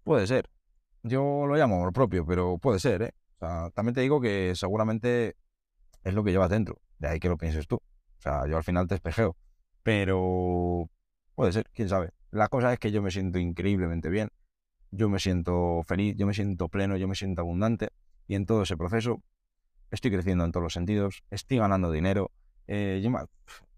Puede 0.02 0.26
ser. 0.26 0.53
Yo 1.06 1.44
lo 1.46 1.54
llamo 1.54 1.76
amor 1.76 1.92
propio, 1.92 2.24
pero 2.24 2.56
puede 2.56 2.80
ser, 2.80 3.02
¿eh? 3.02 3.12
O 3.36 3.38
sea, 3.38 3.70
también 3.74 3.94
te 3.94 4.00
digo 4.00 4.22
que 4.22 4.54
seguramente 4.54 5.36
es 6.02 6.14
lo 6.14 6.24
que 6.24 6.30
llevas 6.30 6.48
dentro. 6.48 6.80
De 6.98 7.08
ahí 7.08 7.20
que 7.20 7.28
lo 7.28 7.36
pienses 7.36 7.68
tú. 7.68 7.76
O 7.76 8.20
sea, 8.20 8.46
yo 8.46 8.56
al 8.56 8.64
final 8.64 8.88
te 8.88 8.94
espejeo. 8.94 9.36
Pero 9.82 10.88
puede 11.34 11.52
ser, 11.52 11.68
quién 11.74 11.90
sabe. 11.90 12.10
La 12.30 12.48
cosa 12.48 12.72
es 12.72 12.78
que 12.78 12.90
yo 12.90 13.02
me 13.02 13.10
siento 13.10 13.38
increíblemente 13.38 14.08
bien. 14.08 14.30
Yo 14.92 15.10
me 15.10 15.18
siento 15.18 15.82
feliz, 15.86 16.16
yo 16.16 16.26
me 16.26 16.32
siento 16.32 16.70
pleno, 16.70 16.96
yo 16.96 17.06
me 17.06 17.14
siento 17.14 17.42
abundante. 17.42 17.90
Y 18.26 18.34
en 18.34 18.46
todo 18.46 18.62
ese 18.62 18.78
proceso 18.78 19.22
estoy 19.90 20.10
creciendo 20.10 20.46
en 20.46 20.52
todos 20.52 20.64
los 20.64 20.72
sentidos. 20.72 21.22
Estoy 21.30 21.58
ganando 21.58 21.92
dinero. 21.92 22.30
Eh, 22.66 23.06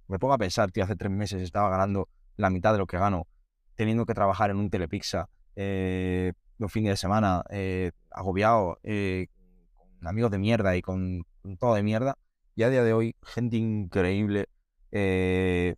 me, 0.07 0.19
pongo 0.21 0.35
a 0.35 0.39
pensar, 0.39 0.71
tío, 0.71 0.85
hace 0.85 0.95
tres 0.95 1.11
meses 1.11 1.43
estaba 1.43 1.71
ganando 1.71 2.09
la 2.37 2.51
mitad 2.51 2.73
de 2.73 2.79
lo 2.79 2.87
que 2.87 2.99
gano, 2.99 3.27
teniendo 3.75 4.07
que 4.07 4.15
trabajar 4.15 4.51
en 4.51 4.59
un 4.59 4.71
telepizza 4.71 5.29
eh, 5.57 6.35
los 6.59 6.73
fines 6.73 6.91
de 6.91 6.97
semana, 6.97 7.43
eh, 7.51 7.93
agobiado, 8.11 8.79
eh, 8.83 9.27
con 9.75 10.07
amigos 10.07 10.31
de 10.31 10.39
mierda 10.39 10.77
y 10.77 10.83
con 10.83 11.25
todo 11.59 11.75
de 11.75 11.83
mierda. 11.83 12.17
Y 12.55 12.63
a 12.63 12.71
día 12.71 12.83
de 12.83 12.93
hoy, 12.93 13.15
gente 13.23 13.57
increíble. 13.57 14.49
Eh, 14.93 15.77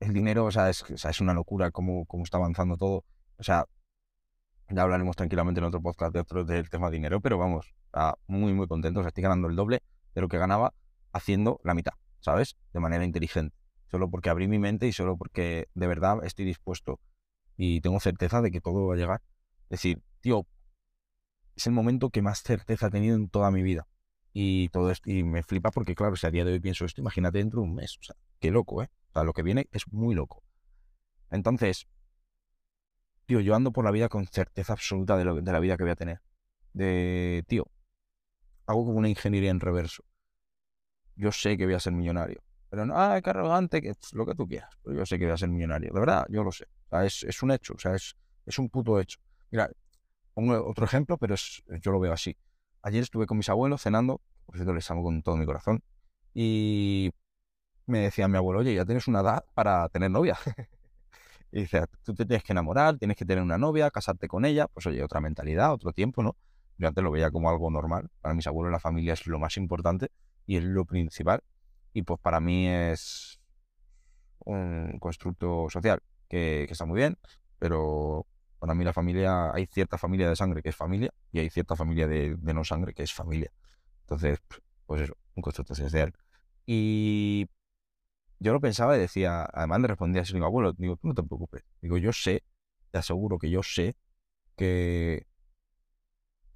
el 0.00 0.12
dinero, 0.12 0.44
o 0.44 0.50
sea, 0.50 0.70
es, 0.70 0.84
es 0.88 1.20
una 1.20 1.34
locura 1.34 1.70
cómo, 1.70 2.04
cómo, 2.06 2.24
está 2.24 2.36
avanzando 2.38 2.76
todo. 2.76 3.04
O 3.38 3.42
sea, 3.42 3.64
ya 4.68 4.82
hablaremos 4.82 5.16
tranquilamente 5.16 5.60
en 5.60 5.66
otro 5.66 5.80
podcast 5.82 6.14
de 6.14 6.44
del 6.44 6.70
tema 6.70 6.90
dinero, 6.90 7.20
pero 7.20 7.38
vamos, 7.38 7.74
muy, 8.26 8.52
muy 8.52 8.68
contento. 8.68 9.00
O 9.00 9.02
sea, 9.02 9.08
estoy 9.08 9.22
ganando 9.22 9.48
el 9.48 9.56
doble 9.56 9.82
de 10.14 10.20
lo 10.20 10.28
que 10.28 10.38
ganaba 10.38 10.74
haciendo 11.12 11.60
la 11.64 11.74
mitad, 11.74 11.94
¿sabes? 12.20 12.56
De 12.72 12.80
manera 12.80 13.04
inteligente. 13.04 13.56
Solo 13.90 14.10
porque 14.10 14.30
abrí 14.30 14.48
mi 14.48 14.58
mente 14.58 14.86
y 14.86 14.92
solo 14.92 15.16
porque 15.16 15.68
de 15.74 15.86
verdad 15.86 16.24
estoy 16.24 16.44
dispuesto 16.44 17.00
y 17.56 17.80
tengo 17.80 18.00
certeza 18.00 18.42
de 18.42 18.50
que 18.50 18.60
todo 18.60 18.86
va 18.86 18.94
a 18.94 18.96
llegar. 18.96 19.22
Decir, 19.74 20.00
tío, 20.20 20.46
es 21.56 21.66
el 21.66 21.72
momento 21.72 22.10
que 22.10 22.22
más 22.22 22.44
certeza 22.44 22.86
he 22.86 22.90
tenido 22.90 23.16
en 23.16 23.28
toda 23.28 23.50
mi 23.50 23.60
vida. 23.64 23.88
Y 24.32 24.68
todo 24.68 24.92
esto, 24.92 25.10
y 25.10 25.24
me 25.24 25.42
flipa 25.42 25.72
porque, 25.72 25.96
claro, 25.96 26.14
si 26.14 26.28
a 26.28 26.30
día 26.30 26.44
de 26.44 26.52
hoy 26.52 26.60
pienso 26.60 26.84
esto, 26.84 27.00
imagínate 27.00 27.38
dentro 27.38 27.60
de 27.60 27.66
un 27.66 27.74
mes. 27.74 27.98
O 27.98 28.04
sea, 28.04 28.14
qué 28.38 28.52
loco, 28.52 28.84
¿eh? 28.84 28.90
O 29.10 29.12
sea, 29.14 29.24
lo 29.24 29.32
que 29.32 29.42
viene 29.42 29.68
es 29.72 29.82
muy 29.90 30.14
loco. 30.14 30.44
Entonces, 31.28 31.88
tío, 33.26 33.40
yo 33.40 33.56
ando 33.56 33.72
por 33.72 33.84
la 33.84 33.90
vida 33.90 34.08
con 34.08 34.28
certeza 34.28 34.74
absoluta 34.74 35.16
de, 35.16 35.42
de 35.42 35.52
la 35.52 35.58
vida 35.58 35.76
que 35.76 35.82
voy 35.82 35.92
a 35.92 35.96
tener. 35.96 36.20
De, 36.72 37.44
tío, 37.48 37.68
hago 38.66 38.84
como 38.84 38.98
una 38.98 39.08
ingeniería 39.08 39.50
en 39.50 39.58
reverso. 39.58 40.04
Yo 41.16 41.32
sé 41.32 41.56
que 41.56 41.64
voy 41.64 41.74
a 41.74 41.80
ser 41.80 41.94
millonario. 41.94 42.44
Pero 42.70 42.86
no, 42.86 42.94
ah, 42.96 43.20
qué 43.20 43.30
arrogante, 43.30 43.82
que 43.82 43.92
lo 44.12 44.24
que 44.24 44.36
tú 44.36 44.46
quieras. 44.46 44.70
Pero 44.84 44.96
yo 44.98 45.04
sé 45.04 45.18
que 45.18 45.24
voy 45.24 45.34
a 45.34 45.36
ser 45.36 45.48
millonario. 45.48 45.92
De 45.92 45.98
verdad, 45.98 46.26
yo 46.28 46.44
lo 46.44 46.52
sé. 46.52 46.66
O 46.86 46.90
sea, 46.90 47.04
es, 47.04 47.24
es 47.24 47.42
un 47.42 47.50
hecho. 47.50 47.74
O 47.74 47.78
sea, 47.78 47.96
es, 47.96 48.16
es 48.46 48.58
un 48.58 48.68
puto 48.68 49.00
hecho. 49.00 49.18
Mira, 49.54 49.70
pongo 50.34 50.68
otro 50.68 50.84
ejemplo, 50.84 51.16
pero 51.16 51.34
es, 51.34 51.62
yo 51.80 51.92
lo 51.92 52.00
veo 52.00 52.12
así. 52.12 52.36
Ayer 52.82 53.04
estuve 53.04 53.24
con 53.24 53.36
mis 53.36 53.48
abuelos 53.48 53.82
cenando, 53.82 54.20
por 54.46 54.56
cierto 54.56 54.74
les 54.74 54.90
amo 54.90 55.04
con 55.04 55.22
todo 55.22 55.36
mi 55.36 55.46
corazón, 55.46 55.80
y 56.34 57.12
me 57.86 58.00
decía 58.00 58.26
mi 58.26 58.36
abuelo, 58.36 58.58
oye, 58.58 58.74
ya 58.74 58.84
tienes 58.84 59.06
una 59.06 59.20
edad 59.20 59.44
para 59.54 59.88
tener 59.90 60.10
novia. 60.10 60.36
y 61.52 61.60
dice, 61.60 61.84
tú 62.02 62.14
te 62.14 62.26
tienes 62.26 62.42
que 62.42 62.52
enamorar, 62.52 62.98
tienes 62.98 63.16
que 63.16 63.24
tener 63.24 63.44
una 63.44 63.56
novia, 63.56 63.92
casarte 63.92 64.26
con 64.26 64.44
ella, 64.44 64.66
pues 64.66 64.86
oye, 64.88 65.04
otra 65.04 65.20
mentalidad, 65.20 65.72
otro 65.72 65.92
tiempo, 65.92 66.24
¿no? 66.24 66.36
Yo 66.76 66.88
antes 66.88 67.04
lo 67.04 67.12
veía 67.12 67.30
como 67.30 67.48
algo 67.48 67.70
normal. 67.70 68.10
Para 68.22 68.34
mis 68.34 68.48
abuelos 68.48 68.72
la 68.72 68.80
familia 68.80 69.12
es 69.12 69.24
lo 69.28 69.38
más 69.38 69.56
importante 69.56 70.10
y 70.46 70.56
es 70.56 70.64
lo 70.64 70.84
principal. 70.84 71.44
Y 71.92 72.02
pues 72.02 72.18
para 72.20 72.40
mí 72.40 72.66
es 72.66 73.38
un 74.40 74.98
constructo 74.98 75.70
social 75.70 76.02
que, 76.28 76.64
que 76.66 76.72
está 76.72 76.86
muy 76.86 76.96
bien, 76.98 77.16
pero 77.60 78.26
para 78.64 78.74
mí 78.74 78.82
la 78.82 78.94
familia, 78.94 79.52
hay 79.52 79.66
cierta 79.66 79.98
familia 79.98 80.26
de 80.26 80.36
sangre 80.36 80.62
que 80.62 80.70
es 80.70 80.74
familia 80.74 81.10
y 81.30 81.38
hay 81.38 81.50
cierta 81.50 81.76
familia 81.76 82.06
de, 82.08 82.34
no 82.40 82.64
sangre 82.64 82.94
que 82.94 83.02
es 83.02 83.12
familia. 83.12 83.52
Entonces, 84.04 84.38
pues 84.86 85.02
eso, 85.02 85.18
un 85.34 85.42
constructo 85.42 85.74
social. 85.74 86.14
Y 86.64 87.46
yo 88.38 88.54
lo 88.54 88.62
pensaba 88.62 88.96
y 88.96 89.00
decía, 89.00 89.44
además 89.52 89.82
le 89.82 89.88
respondía 89.88 90.22
a 90.22 90.34
mi 90.34 90.42
abuelo, 90.42 90.72
digo, 90.72 90.96
tú 90.96 91.08
no 91.08 91.14
te 91.14 91.22
preocupes. 91.22 91.62
Digo, 91.82 91.98
yo 91.98 92.10
sé, 92.14 92.42
te 92.90 92.96
aseguro 92.96 93.38
que 93.38 93.50
yo 93.50 93.62
sé 93.62 93.96
que 94.56 95.26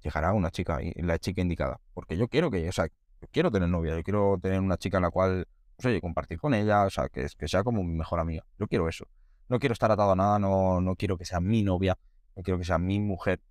llegará 0.01 0.33
una 0.33 0.49
chica, 0.49 0.79
la 0.95 1.19
chica 1.19 1.41
indicada. 1.41 1.79
Porque 1.93 2.17
yo 2.17 2.27
quiero 2.27 2.49
que, 2.49 2.67
o 2.67 2.71
sea, 2.71 2.87
yo 2.87 3.27
quiero 3.31 3.51
tener 3.51 3.69
novia, 3.69 3.95
yo 3.95 4.01
quiero 4.01 4.39
tener 4.41 4.61
una 4.61 4.77
chica 4.77 4.97
en 4.97 5.03
la 5.03 5.11
cual 5.11 5.47
pues 5.75 5.85
oye, 5.85 6.01
compartir 6.01 6.39
con 6.39 6.55
ella, 6.55 6.85
o 6.85 6.89
sea, 6.89 7.07
que, 7.07 7.27
que 7.37 7.47
sea 7.47 7.63
como 7.63 7.83
mi 7.83 7.93
mejor 7.93 8.19
amiga. 8.19 8.43
Yo 8.57 8.65
quiero 8.67 8.89
eso. 8.89 9.05
No 9.49 9.59
quiero 9.59 9.73
estar 9.73 9.91
atado 9.91 10.11
a 10.11 10.15
nada, 10.15 10.39
no, 10.39 10.79
no 10.79 10.95
quiero 10.95 11.17
que 11.17 11.25
sea 11.25 11.39
mi 11.39 11.63
novia, 11.63 11.97
no 12.35 12.43
quiero 12.43 12.59
que 12.59 12.65
sea 12.65 12.77
mi 12.77 12.99
mujer, 12.99 13.41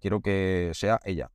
quiero 0.00 0.20
que 0.20 0.70
sea 0.72 1.00
ella. 1.04 1.30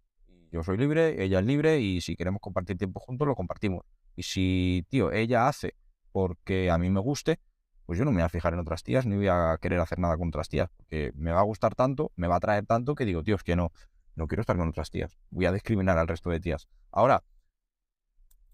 Yo 0.52 0.64
soy 0.64 0.78
libre, 0.78 1.24
ella 1.24 1.40
es 1.40 1.46
libre 1.46 1.80
y 1.80 2.00
si 2.02 2.16
queremos 2.16 2.40
compartir 2.40 2.78
tiempo 2.78 3.00
juntos, 3.00 3.28
lo 3.28 3.36
compartimos. 3.36 3.86
Y 4.16 4.24
si, 4.24 4.86
tío, 4.90 5.12
ella 5.12 5.48
hace 5.48 5.76
porque 6.12 6.72
a 6.72 6.78
mí 6.78 6.90
me 6.90 7.02
guste, 7.02 7.40
pues 7.86 8.00
yo 8.00 8.06
no 8.06 8.12
me 8.12 8.18
voy 8.18 8.24
a 8.24 8.30
fijar 8.30 8.54
en 8.54 8.60
otras 8.60 8.84
tías, 8.84 9.06
ni 9.06 9.16
voy 9.16 9.28
a 9.28 9.58
querer 9.60 9.80
hacer 9.80 10.00
nada 10.00 10.16
con 10.16 10.30
otras 10.30 10.48
tías, 10.48 10.70
porque 10.78 11.12
me 11.16 11.32
va 11.32 11.42
a 11.42 11.44
gustar 11.44 11.76
tanto, 11.76 12.12
me 12.16 12.28
va 12.28 12.38
a 12.38 12.40
traer 12.40 12.66
tanto 12.66 12.96
que 12.96 13.04
digo, 13.04 13.24
tío, 13.24 13.36
es 13.36 13.44
que 13.44 13.56
no, 13.56 13.72
no 14.16 14.28
quiero 14.28 14.42
estar 14.42 14.56
con 14.56 14.70
otras 14.70 14.90
tías, 14.90 15.18
voy 15.32 15.48
a 15.48 15.52
discriminar 15.52 15.98
al 15.98 16.08
resto 16.08 16.30
de 16.30 16.40
tías. 16.40 16.70
Ahora, 16.92 17.24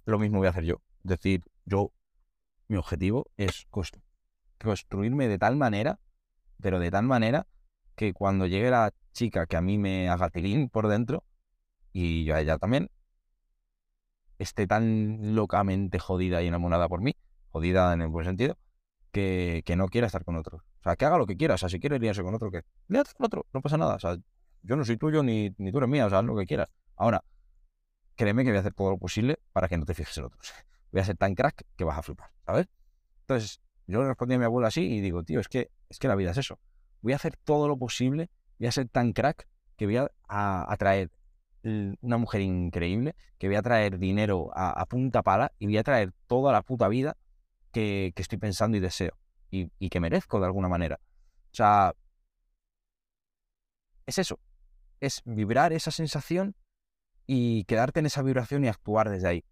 lo 0.06 0.18
mismo 0.18 0.40
voy 0.40 0.48
a 0.48 0.52
hacer 0.52 0.64
yo. 0.64 0.82
Decir, 1.04 1.44
yo, 1.66 1.94
mi 2.68 2.78
objetivo 2.78 3.30
es 3.38 3.68
construirme 4.64 5.28
de 5.28 5.38
tal 5.38 5.56
manera, 5.56 6.00
pero 6.62 6.80
de 6.80 6.92
tal 6.92 7.04
manera 7.04 7.48
que 7.96 8.14
cuando 8.14 8.46
llegue 8.46 8.70
la 8.70 8.94
chica 9.14 9.46
que 9.46 9.58
a 9.58 9.62
mí 9.62 9.78
me 9.78 10.10
haga 10.10 10.30
tilín 10.30 10.70
por 10.70 10.88
dentro, 10.88 11.24
y 11.92 12.24
yo 12.26 12.36
a 12.36 12.42
ella 12.42 12.58
también, 12.58 12.90
esté 14.38 14.68
tan 14.68 15.36
locamente 15.36 16.00
jodida 16.00 16.42
y 16.42 16.48
enamorada 16.48 16.88
por 16.88 17.02
mí, 17.02 17.16
jodida 17.50 17.94
en 17.94 18.02
el 18.02 18.08
buen 18.08 18.26
sentido, 18.26 18.58
que, 19.12 19.64
que, 19.66 19.76
no 19.76 19.88
quiera 19.88 20.08
estar 20.08 20.24
con 20.24 20.38
otro. 20.38 20.58
O 20.58 20.84
sea, 20.84 20.96
que 20.96 21.06
haga 21.06 21.18
lo 21.18 21.26
que 21.26 21.36
quiera. 21.36 21.56
O 21.56 21.58
sea, 21.58 21.68
si 21.68 21.80
quiere 21.80 21.98
irse 22.06 22.24
con 22.24 22.34
otro, 22.36 22.52
que 22.52 22.64
líate 22.88 23.12
con 23.18 23.26
otro, 23.26 23.46
no 23.54 23.62
pasa 23.62 23.78
nada. 23.78 23.96
O 23.96 24.00
sea, 24.00 24.18
yo 24.64 24.76
no 24.76 24.86
soy 24.86 24.98
tuyo 24.98 25.24
ni, 25.24 25.54
ni 25.58 25.72
tú 25.72 25.80
eres 25.80 25.90
mía, 25.90 26.06
o 26.06 26.10
sea, 26.10 26.20
haz 26.20 26.26
lo 26.26 26.38
que 26.38 26.46
quieras. 26.46 26.72
Ahora, 26.96 27.24
créeme 28.16 28.44
que 28.44 28.52
voy 28.52 28.58
a 28.58 28.60
hacer 28.62 28.74
todo 28.74 28.92
lo 28.92 28.98
posible 28.98 29.40
para 29.52 29.68
que 29.68 29.78
no 29.78 29.86
te 29.86 29.94
fijes 29.94 30.18
en 30.18 30.26
otros. 30.26 30.54
Voy 30.92 31.02
a 31.02 31.06
ser 31.06 31.18
tan 31.18 31.36
crack 31.36 31.66
que 31.76 31.84
vas 31.84 32.00
a 32.00 32.02
flipar, 32.02 32.32
¿sabes? 32.48 32.68
Entonces, 33.22 33.62
yo 33.90 34.02
le 34.02 34.08
respondí 34.08 34.36
a 34.36 34.40
mi 34.40 34.46
abuela 34.46 34.68
así 34.68 34.82
y 34.82 35.02
digo, 35.02 35.24
tío, 35.24 35.40
es 35.40 35.48
que, 35.48 35.72
es 35.90 36.00
que 36.00 36.08
la 36.08 36.16
vida 36.16 36.32
es 36.32 36.38
eso. 36.38 36.60
Voy 37.02 37.14
a 37.14 37.16
hacer 37.18 37.36
todo 37.38 37.68
lo 37.68 37.78
posible, 37.78 38.30
voy 38.60 38.68
a 38.68 38.72
ser 38.72 38.88
tan 38.90 39.14
crack 39.14 39.48
que 39.78 39.86
voy 39.86 39.98
a 39.98 40.72
atraer 40.72 41.10
una 41.64 42.18
mujer 42.18 42.42
increíble, 42.42 43.16
que 43.38 43.48
voy 43.48 43.58
a 43.58 43.62
traer 43.62 44.00
dinero 44.00 44.52
a, 44.54 44.86
punta 44.86 45.24
pala 45.24 45.52
y 45.60 45.66
voy 45.66 45.78
a 45.78 45.84
traer 45.84 46.14
toda 46.28 46.52
la 46.52 46.62
puta 46.62 46.88
vida 46.88 47.18
que, 47.72 48.14
estoy 48.16 48.38
pensando 48.38 48.78
y 48.78 48.80
deseo 48.80 49.18
y, 49.52 49.72
y, 49.80 49.90
que 49.90 50.00
merezco 50.00 50.40
de 50.40 50.46
alguna 50.46 50.68
manera. 50.68 51.00
O 51.52 51.56
sea, 51.56 51.94
es 54.06 54.18
eso, 54.18 54.40
es 55.00 55.22
vibrar 55.26 55.74
esa 55.74 55.92
sensación 55.92 56.56
y 57.26 57.66
quedarte 57.66 58.00
en 58.00 58.06
esa 58.06 58.22
vibración 58.22 58.64
y 58.64 58.68
actuar 58.68 59.10
desde 59.10 59.28
ahí. 59.28 59.46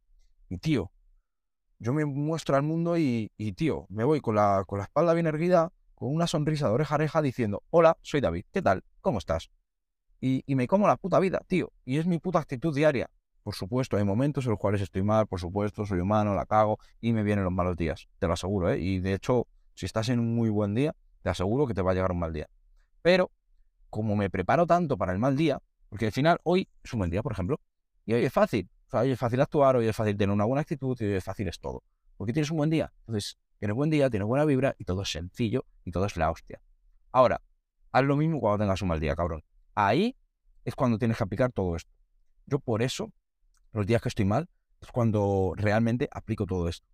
Y 0.49 0.57
tío, 0.57 0.91
yo 1.79 1.93
me 1.93 2.05
muestro 2.05 2.55
al 2.55 2.63
mundo 2.63 2.97
y, 2.97 3.31
y 3.37 3.53
tío, 3.53 3.85
me 3.89 4.03
voy 4.03 4.21
con 4.21 4.35
la, 4.35 4.63
con 4.67 4.79
la 4.79 4.85
espalda 4.85 5.13
bien 5.13 5.27
erguida, 5.27 5.71
con 5.95 6.13
una 6.13 6.27
sonrisa 6.27 6.67
de 6.67 6.73
oreja 6.73 6.97
a 7.13 7.21
diciendo, 7.21 7.63
hola, 7.69 7.97
soy 8.01 8.21
David, 8.21 8.45
¿qué 8.51 8.61
tal? 8.61 8.83
¿Cómo 9.01 9.19
estás? 9.19 9.49
y, 10.19 10.43
me 10.55 10.67
como 10.67 10.87
la 10.87 10.97
puta 10.97 11.19
vida, 11.19 11.41
tío. 11.47 11.71
Y 11.85 11.97
es 11.97 12.05
mi 12.05 12.19
puta 12.19 12.39
actitud 12.39 12.73
diaria. 12.75 13.09
Por 13.43 13.55
supuesto, 13.55 13.97
hay 13.97 14.03
momentos 14.03 14.45
en 14.45 14.51
los 14.51 14.59
cuales 14.59 14.81
estoy 14.81 15.03
mal, 15.03 15.27
por 15.27 15.39
supuesto, 15.39 15.85
soy 15.85 15.99
humano, 15.99 16.33
la 16.35 16.45
cago 16.45 16.79
y 16.99 17.13
me 17.13 17.23
vienen 17.23 17.45
los 17.45 17.53
malos 17.53 17.77
días. 17.77 18.07
Te 18.19 18.27
lo 18.27 18.33
aseguro, 18.33 18.71
¿eh? 18.71 18.79
Y 18.79 18.99
de 18.99 19.13
hecho, 19.13 19.47
si 19.73 19.85
estás 19.85 20.09
en 20.09 20.19
un 20.19 20.35
muy 20.35 20.49
buen 20.49 20.75
día, 20.75 20.95
te 21.21 21.29
aseguro 21.29 21.65
que 21.65 21.73
te 21.73 21.81
va 21.81 21.91
a 21.91 21.93
llegar 21.93 22.11
un 22.11 22.19
mal 22.19 22.33
día. 22.33 22.49
Pero, 23.01 23.31
como 23.89 24.15
me 24.15 24.29
preparo 24.29 24.65
tanto 24.65 24.97
para 24.97 25.13
el 25.13 25.19
mal 25.19 25.37
día, 25.37 25.59
porque 25.89 26.07
al 26.07 26.11
final 26.11 26.39
hoy 26.43 26.67
es 26.83 26.91
un 26.93 26.99
buen 26.99 27.11
día, 27.11 27.23
por 27.23 27.31
ejemplo, 27.31 27.59
y 28.05 28.13
hoy 28.13 28.25
es 28.25 28.33
fácil. 28.33 28.69
O 28.87 28.91
sea, 28.91 29.01
hoy 29.01 29.11
es 29.11 29.19
fácil 29.19 29.41
actuar, 29.41 29.75
hoy 29.75 29.87
es 29.87 29.95
fácil 29.95 30.17
tener 30.17 30.33
una 30.33 30.45
buena 30.45 30.61
actitud 30.61 30.97
hoy 30.99 31.13
es 31.13 31.23
fácil 31.23 31.47
es 31.47 31.59
todo. 31.59 31.83
Porque 32.15 32.33
tienes 32.33 32.49
un 32.51 32.57
buen 32.57 32.69
día. 32.69 32.91
Entonces, 33.01 33.37
tienes 33.59 33.75
buen 33.75 33.89
día, 33.89 34.09
tienes 34.09 34.27
buena 34.27 34.45
vibra 34.45 34.75
y 34.77 34.85
todo 34.85 35.01
es 35.03 35.11
sencillo 35.11 35.65
y 35.83 35.91
todo 35.91 36.05
es 36.05 36.17
la 36.17 36.31
hostia. 36.31 36.61
Ahora, 37.11 37.41
haz 37.91 38.03
lo 38.03 38.15
mismo 38.15 38.39
cuando 38.39 38.63
tengas 38.63 38.81
un 38.81 38.87
mal 38.89 38.99
día, 38.99 39.15
cabrón 39.15 39.43
ahí 39.77 40.17
es 40.65 40.75
cuando 40.75 40.97
tienes 40.97 41.17
que 41.17 41.23
aplicar 41.23 41.51
todo 41.51 41.75
esto. 41.75 41.91
Yo 42.47 42.59
por 42.59 42.81
eso, 42.81 43.13
los 43.71 43.85
días 43.85 44.01
que 44.01 44.09
estoy 44.09 44.25
mal, 44.25 44.49
es 44.81 44.91
cuando 44.91 45.53
realmente 45.55 46.09
aplico 46.11 46.45
todo 46.45 46.67
esto. 46.67 46.87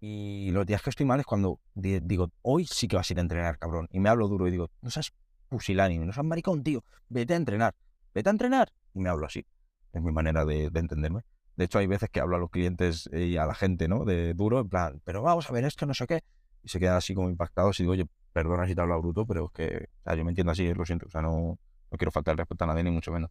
Y 0.00 0.50
los 0.52 0.64
días 0.66 0.82
que 0.82 0.90
estoy 0.90 1.04
mal 1.04 1.20
es 1.20 1.26
cuando 1.26 1.60
digo, 1.74 2.30
hoy 2.42 2.66
sí 2.66 2.88
que 2.88 2.96
vas 2.96 3.10
a 3.10 3.12
ir 3.12 3.18
a 3.18 3.22
entrenar, 3.22 3.58
cabrón. 3.58 3.88
Y 3.90 4.00
me 4.00 4.08
hablo 4.08 4.28
duro 4.28 4.46
y 4.48 4.50
digo, 4.50 4.70
no 4.80 4.90
seas 4.90 5.12
pusilánime, 5.48 6.06
no 6.06 6.12
seas 6.12 6.24
maricón, 6.24 6.62
tío. 6.62 6.84
Vete 7.08 7.34
a 7.34 7.36
entrenar, 7.36 7.74
vete 8.14 8.28
a 8.28 8.32
entrenar. 8.32 8.72
Y 8.94 9.00
me 9.00 9.08
hablo 9.08 9.26
así. 9.26 9.44
Es 9.92 10.02
mi 10.02 10.12
manera 10.12 10.44
de, 10.44 10.70
entenderme. 10.74 11.22
De 11.56 11.64
hecho, 11.64 11.78
hay 11.78 11.86
veces 11.86 12.08
que 12.10 12.20
hablo 12.20 12.36
a 12.36 12.38
los 12.38 12.50
clientes 12.50 13.08
y 13.12 13.36
a 13.36 13.46
la 13.46 13.54
gente, 13.54 13.88
¿no? 13.88 14.04
De 14.04 14.34
duro, 14.34 14.60
en 14.60 14.68
plan, 14.68 15.02
pero 15.04 15.22
vamos 15.22 15.48
a 15.50 15.52
ver 15.52 15.64
esto, 15.64 15.86
no 15.86 15.94
sé 15.94 16.06
qué. 16.06 16.22
Y 16.62 16.68
se 16.68 16.80
quedan 16.80 16.96
así 16.96 17.14
como 17.14 17.28
impactados 17.28 17.78
y 17.80 17.82
digo, 17.82 17.92
oye, 17.92 18.06
perdona 18.32 18.66
si 18.66 18.74
te 18.74 18.80
hablo 18.80 19.00
bruto, 19.00 19.26
pero 19.26 19.46
es 19.46 19.52
que, 19.52 19.88
o 20.00 20.02
sea, 20.04 20.14
yo 20.14 20.24
me 20.24 20.30
entiendo 20.30 20.52
así, 20.52 20.72
lo 20.72 20.84
siento. 20.86 21.06
O 21.06 21.10
sea, 21.10 21.20
no, 21.20 21.58
no 21.90 21.98
quiero 21.98 22.10
faltar 22.10 22.36
respeto 22.36 22.64
a 22.64 22.68
nadie, 22.68 22.82
ni 22.84 22.90
mucho 22.90 23.12
menos. 23.12 23.30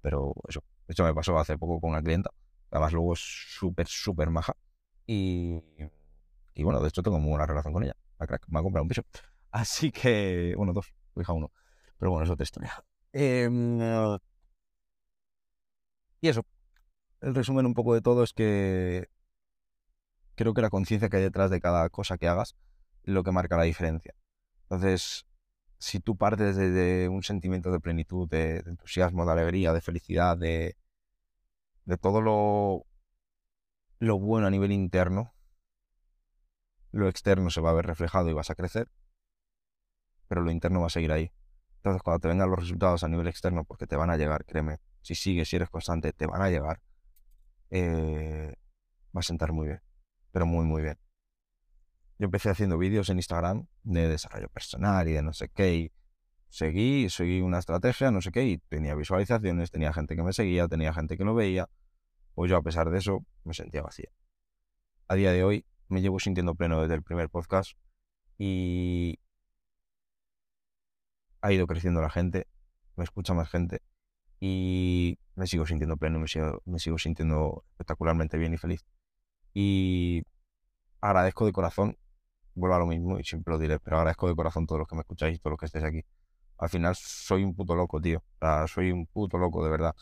Pero 0.00 0.32
eso, 0.48 0.62
eso 0.86 1.04
me 1.04 1.14
pasó 1.14 1.38
hace 1.38 1.58
poco 1.58 1.80
con 1.80 1.90
una 1.90 2.02
clienta. 2.02 2.30
Además, 2.70 2.92
luego 2.92 3.12
es 3.14 3.20
súper, 3.20 3.86
súper 3.86 4.30
maja. 4.30 4.54
Y, 5.06 5.62
y 6.54 6.62
bueno, 6.62 6.80
de 6.80 6.88
hecho 6.88 7.02
tengo 7.02 7.18
muy 7.18 7.30
buena 7.30 7.46
relación 7.46 7.72
con 7.72 7.82
ella. 7.82 7.96
La 8.18 8.26
crack, 8.26 8.46
me 8.48 8.58
ha 8.58 8.62
comprado 8.62 8.82
un 8.82 8.88
piso. 8.88 9.02
Así 9.50 9.90
que, 9.90 10.54
bueno, 10.56 10.72
dos, 10.72 10.92
hija 11.16 11.32
uno. 11.32 11.50
Pero 11.98 12.10
bueno, 12.10 12.24
es 12.24 12.30
otra 12.30 12.44
historia. 12.44 12.72
Em, 13.12 13.78
y 16.20 16.28
eso, 16.28 16.44
el 17.20 17.34
resumen 17.34 17.66
un 17.66 17.74
poco 17.74 17.94
de 17.94 18.00
todo 18.00 18.22
es 18.22 18.32
que 18.32 19.08
creo 20.34 20.54
que 20.54 20.62
la 20.62 20.70
conciencia 20.70 21.08
que 21.08 21.18
hay 21.18 21.22
detrás 21.22 21.50
de 21.50 21.60
cada 21.60 21.88
cosa 21.90 22.16
que 22.16 22.28
hagas 22.28 22.54
es 23.02 23.12
lo 23.12 23.24
que 23.24 23.32
marca 23.32 23.56
la 23.56 23.64
diferencia. 23.64 24.14
Entonces, 24.62 25.26
si 25.78 26.00
tú 26.00 26.16
partes 26.16 26.56
de, 26.56 27.08
un 27.08 27.22
sentimiento 27.22 27.70
de 27.70 27.80
plenitud, 27.80 28.28
de, 28.28 28.58
entusiasmo, 28.58 29.24
de 29.26 29.32
alegría, 29.32 29.72
de 29.72 29.80
felicidad, 29.80 30.36
de, 30.36 30.76
de 31.84 31.96
todo 31.96 32.20
lo, 32.20 32.86
lo 33.98 34.18
bueno 34.18 34.46
a 34.46 34.50
nivel 34.50 34.72
interno, 34.72 35.32
lo 36.92 37.08
externo 37.08 37.50
se 37.50 37.60
va 37.60 37.70
a 37.70 37.74
ver 37.74 37.86
reflejado 37.86 38.28
y 38.28 38.32
vas 38.32 38.50
a 38.50 38.54
crecer, 38.54 38.88
pero 40.28 40.42
lo 40.42 40.50
interno 40.50 40.80
va 40.80 40.86
a 40.86 40.90
seguir 40.90 41.12
ahí. 41.12 41.32
Entonces, 41.76 42.02
cuando 42.02 42.20
te 42.20 42.28
vengan 42.28 42.50
los 42.50 42.58
resultados 42.58 43.04
a 43.04 43.08
nivel 43.08 43.28
externo, 43.28 43.64
porque 43.64 43.86
te 43.86 43.96
van 43.96 44.10
a 44.10 44.16
llegar, 44.16 44.44
créeme, 44.44 44.78
si 45.02 45.14
sigues, 45.14 45.48
si 45.48 45.56
eres 45.56 45.70
constante, 45.70 46.12
te 46.12 46.26
van 46.26 46.42
a 46.42 46.50
llegar, 46.50 46.80
eh, 47.70 48.54
va 49.16 49.20
a 49.20 49.22
sentar 49.22 49.52
muy 49.52 49.66
bien, 49.66 49.82
pero 50.32 50.46
muy, 50.46 50.64
muy 50.64 50.82
bien. 50.82 50.98
Yo 52.18 52.24
empecé 52.26 52.50
haciendo 52.50 52.78
vídeos 52.78 53.08
en 53.10 53.18
Instagram 53.18 53.66
de 53.84 54.08
desarrollo 54.08 54.48
personal 54.48 55.08
y 55.08 55.12
de 55.12 55.22
no 55.22 55.32
sé 55.32 55.48
qué. 55.50 55.74
Y 55.76 55.92
seguí, 56.48 57.08
seguí 57.10 57.40
una 57.40 57.58
estrategia, 57.58 58.10
no 58.10 58.20
sé 58.20 58.32
qué, 58.32 58.44
y 58.44 58.58
tenía 58.58 58.94
visualizaciones, 58.94 59.70
tenía 59.70 59.92
gente 59.92 60.16
que 60.16 60.22
me 60.22 60.32
seguía, 60.32 60.66
tenía 60.66 60.92
gente 60.92 61.16
que 61.16 61.24
lo 61.24 61.34
veía. 61.34 61.68
Pues 62.34 62.50
yo, 62.50 62.56
a 62.56 62.62
pesar 62.62 62.90
de 62.90 62.98
eso, 62.98 63.24
me 63.44 63.54
sentía 63.54 63.82
vacía. 63.82 64.10
A 65.06 65.14
día 65.14 65.32
de 65.32 65.44
hoy 65.44 65.64
me 65.88 66.02
llevo 66.02 66.18
sintiendo 66.18 66.54
pleno 66.54 66.80
desde 66.82 66.94
el 66.94 67.02
primer 67.02 67.30
podcast 67.30 67.72
y 68.36 69.18
ha 71.40 71.52
ido 71.52 71.66
creciendo 71.66 72.00
la 72.00 72.10
gente, 72.10 72.46
me 72.96 73.04
escucha 73.04 73.32
más 73.32 73.48
gente 73.48 73.80
y 74.40 75.18
me 75.34 75.46
sigo 75.46 75.66
sintiendo 75.66 75.96
pleno, 75.96 76.18
me 76.18 76.28
sigo, 76.28 76.62
me 76.64 76.78
sigo 76.78 76.98
sintiendo 76.98 77.64
espectacularmente 77.70 78.38
bien 78.38 78.54
y 78.54 78.58
feliz. 78.58 78.84
Y 79.54 80.24
agradezco 81.00 81.46
de 81.46 81.52
corazón 81.52 81.96
vuelvo 82.58 82.76
a 82.76 82.78
lo 82.78 82.86
mismo 82.86 83.18
y 83.18 83.24
siempre 83.24 83.52
lo 83.52 83.58
diré, 83.58 83.78
pero 83.78 83.98
agradezco 83.98 84.28
de 84.28 84.34
corazón 84.34 84.64
a 84.64 84.66
todos 84.66 84.80
los 84.80 84.88
que 84.88 84.96
me 84.96 85.00
escucháis 85.00 85.36
y 85.36 85.38
todos 85.38 85.52
los 85.52 85.60
que 85.60 85.66
estéis 85.66 85.84
aquí. 85.84 86.04
Al 86.58 86.68
final 86.68 86.94
soy 86.96 87.44
un 87.44 87.54
puto 87.54 87.74
loco, 87.74 88.00
tío. 88.00 88.18
O 88.18 88.38
sea, 88.40 88.66
soy 88.66 88.90
un 88.90 89.06
puto 89.06 89.38
loco, 89.38 89.64
de 89.64 89.70
verdad. 89.70 89.94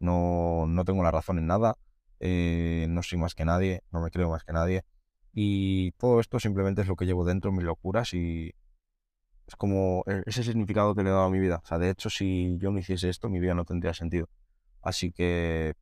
No, 0.00 0.66
no 0.66 0.84
tengo 0.84 1.02
la 1.02 1.12
razón 1.12 1.38
en 1.38 1.46
nada. 1.46 1.78
Eh, 2.18 2.86
no 2.88 3.02
soy 3.02 3.18
más 3.18 3.34
que 3.34 3.44
nadie. 3.44 3.84
No 3.92 4.00
me 4.00 4.10
creo 4.10 4.28
más 4.28 4.42
que 4.42 4.52
nadie. 4.52 4.84
Y 5.32 5.92
todo 5.92 6.18
esto 6.18 6.40
simplemente 6.40 6.82
es 6.82 6.88
lo 6.88 6.96
que 6.96 7.06
llevo 7.06 7.24
dentro, 7.24 7.52
mis 7.52 7.64
locuras 7.64 8.12
y 8.12 8.54
es 9.50 9.56
como 9.56 10.04
e, 10.06 10.22
ese 10.26 10.44
significado 10.44 10.94
que 10.94 11.02
le 11.02 11.10
he 11.10 11.12
dado 11.12 11.24
a 11.24 11.30
mi 11.30 11.40
vida. 11.40 11.60
O 11.62 11.66
sea, 11.66 11.78
de 11.78 11.90
hecho, 11.90 12.08
si 12.08 12.56
yo 12.58 12.70
no 12.70 12.78
hiciese 12.78 13.08
esto, 13.08 13.28
mi 13.28 13.40
vida 13.40 13.54
no 13.54 13.64
tendría 13.64 13.94
sentido. 13.94 14.28
Así 14.82 15.12
que 15.12 15.74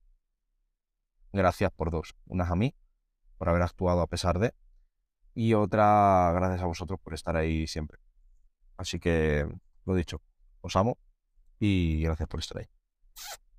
gracias 1.33 1.71
por 1.73 1.91
dos. 1.91 2.15
Unas 2.27 2.51
a 2.51 2.57
mí, 2.57 2.75
por 3.37 3.49
haber 3.51 3.63
actuado 3.63 4.01
a 4.01 4.07
pesar 4.07 4.39
de, 4.39 4.55
y 5.35 5.55
otra 5.55 6.33
gracias 6.35 6.63
a 6.63 6.67
vosotros 6.67 6.99
por 7.01 7.15
estar 7.15 7.37
ahí 7.37 7.67
siempre. 7.67 7.99
Así 8.79 8.99
que, 8.99 9.47
lo 9.85 9.95
dicho, 9.95 10.23
os 10.63 10.75
amo 10.77 10.99
y 11.61 12.03
gracias 12.03 12.29
por 12.29 12.41
estar 12.41 12.59
ahí. 12.59 12.67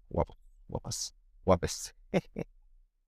Guapo, 0.10 0.38
guapas, 0.68 1.16
guapes. 1.46 1.96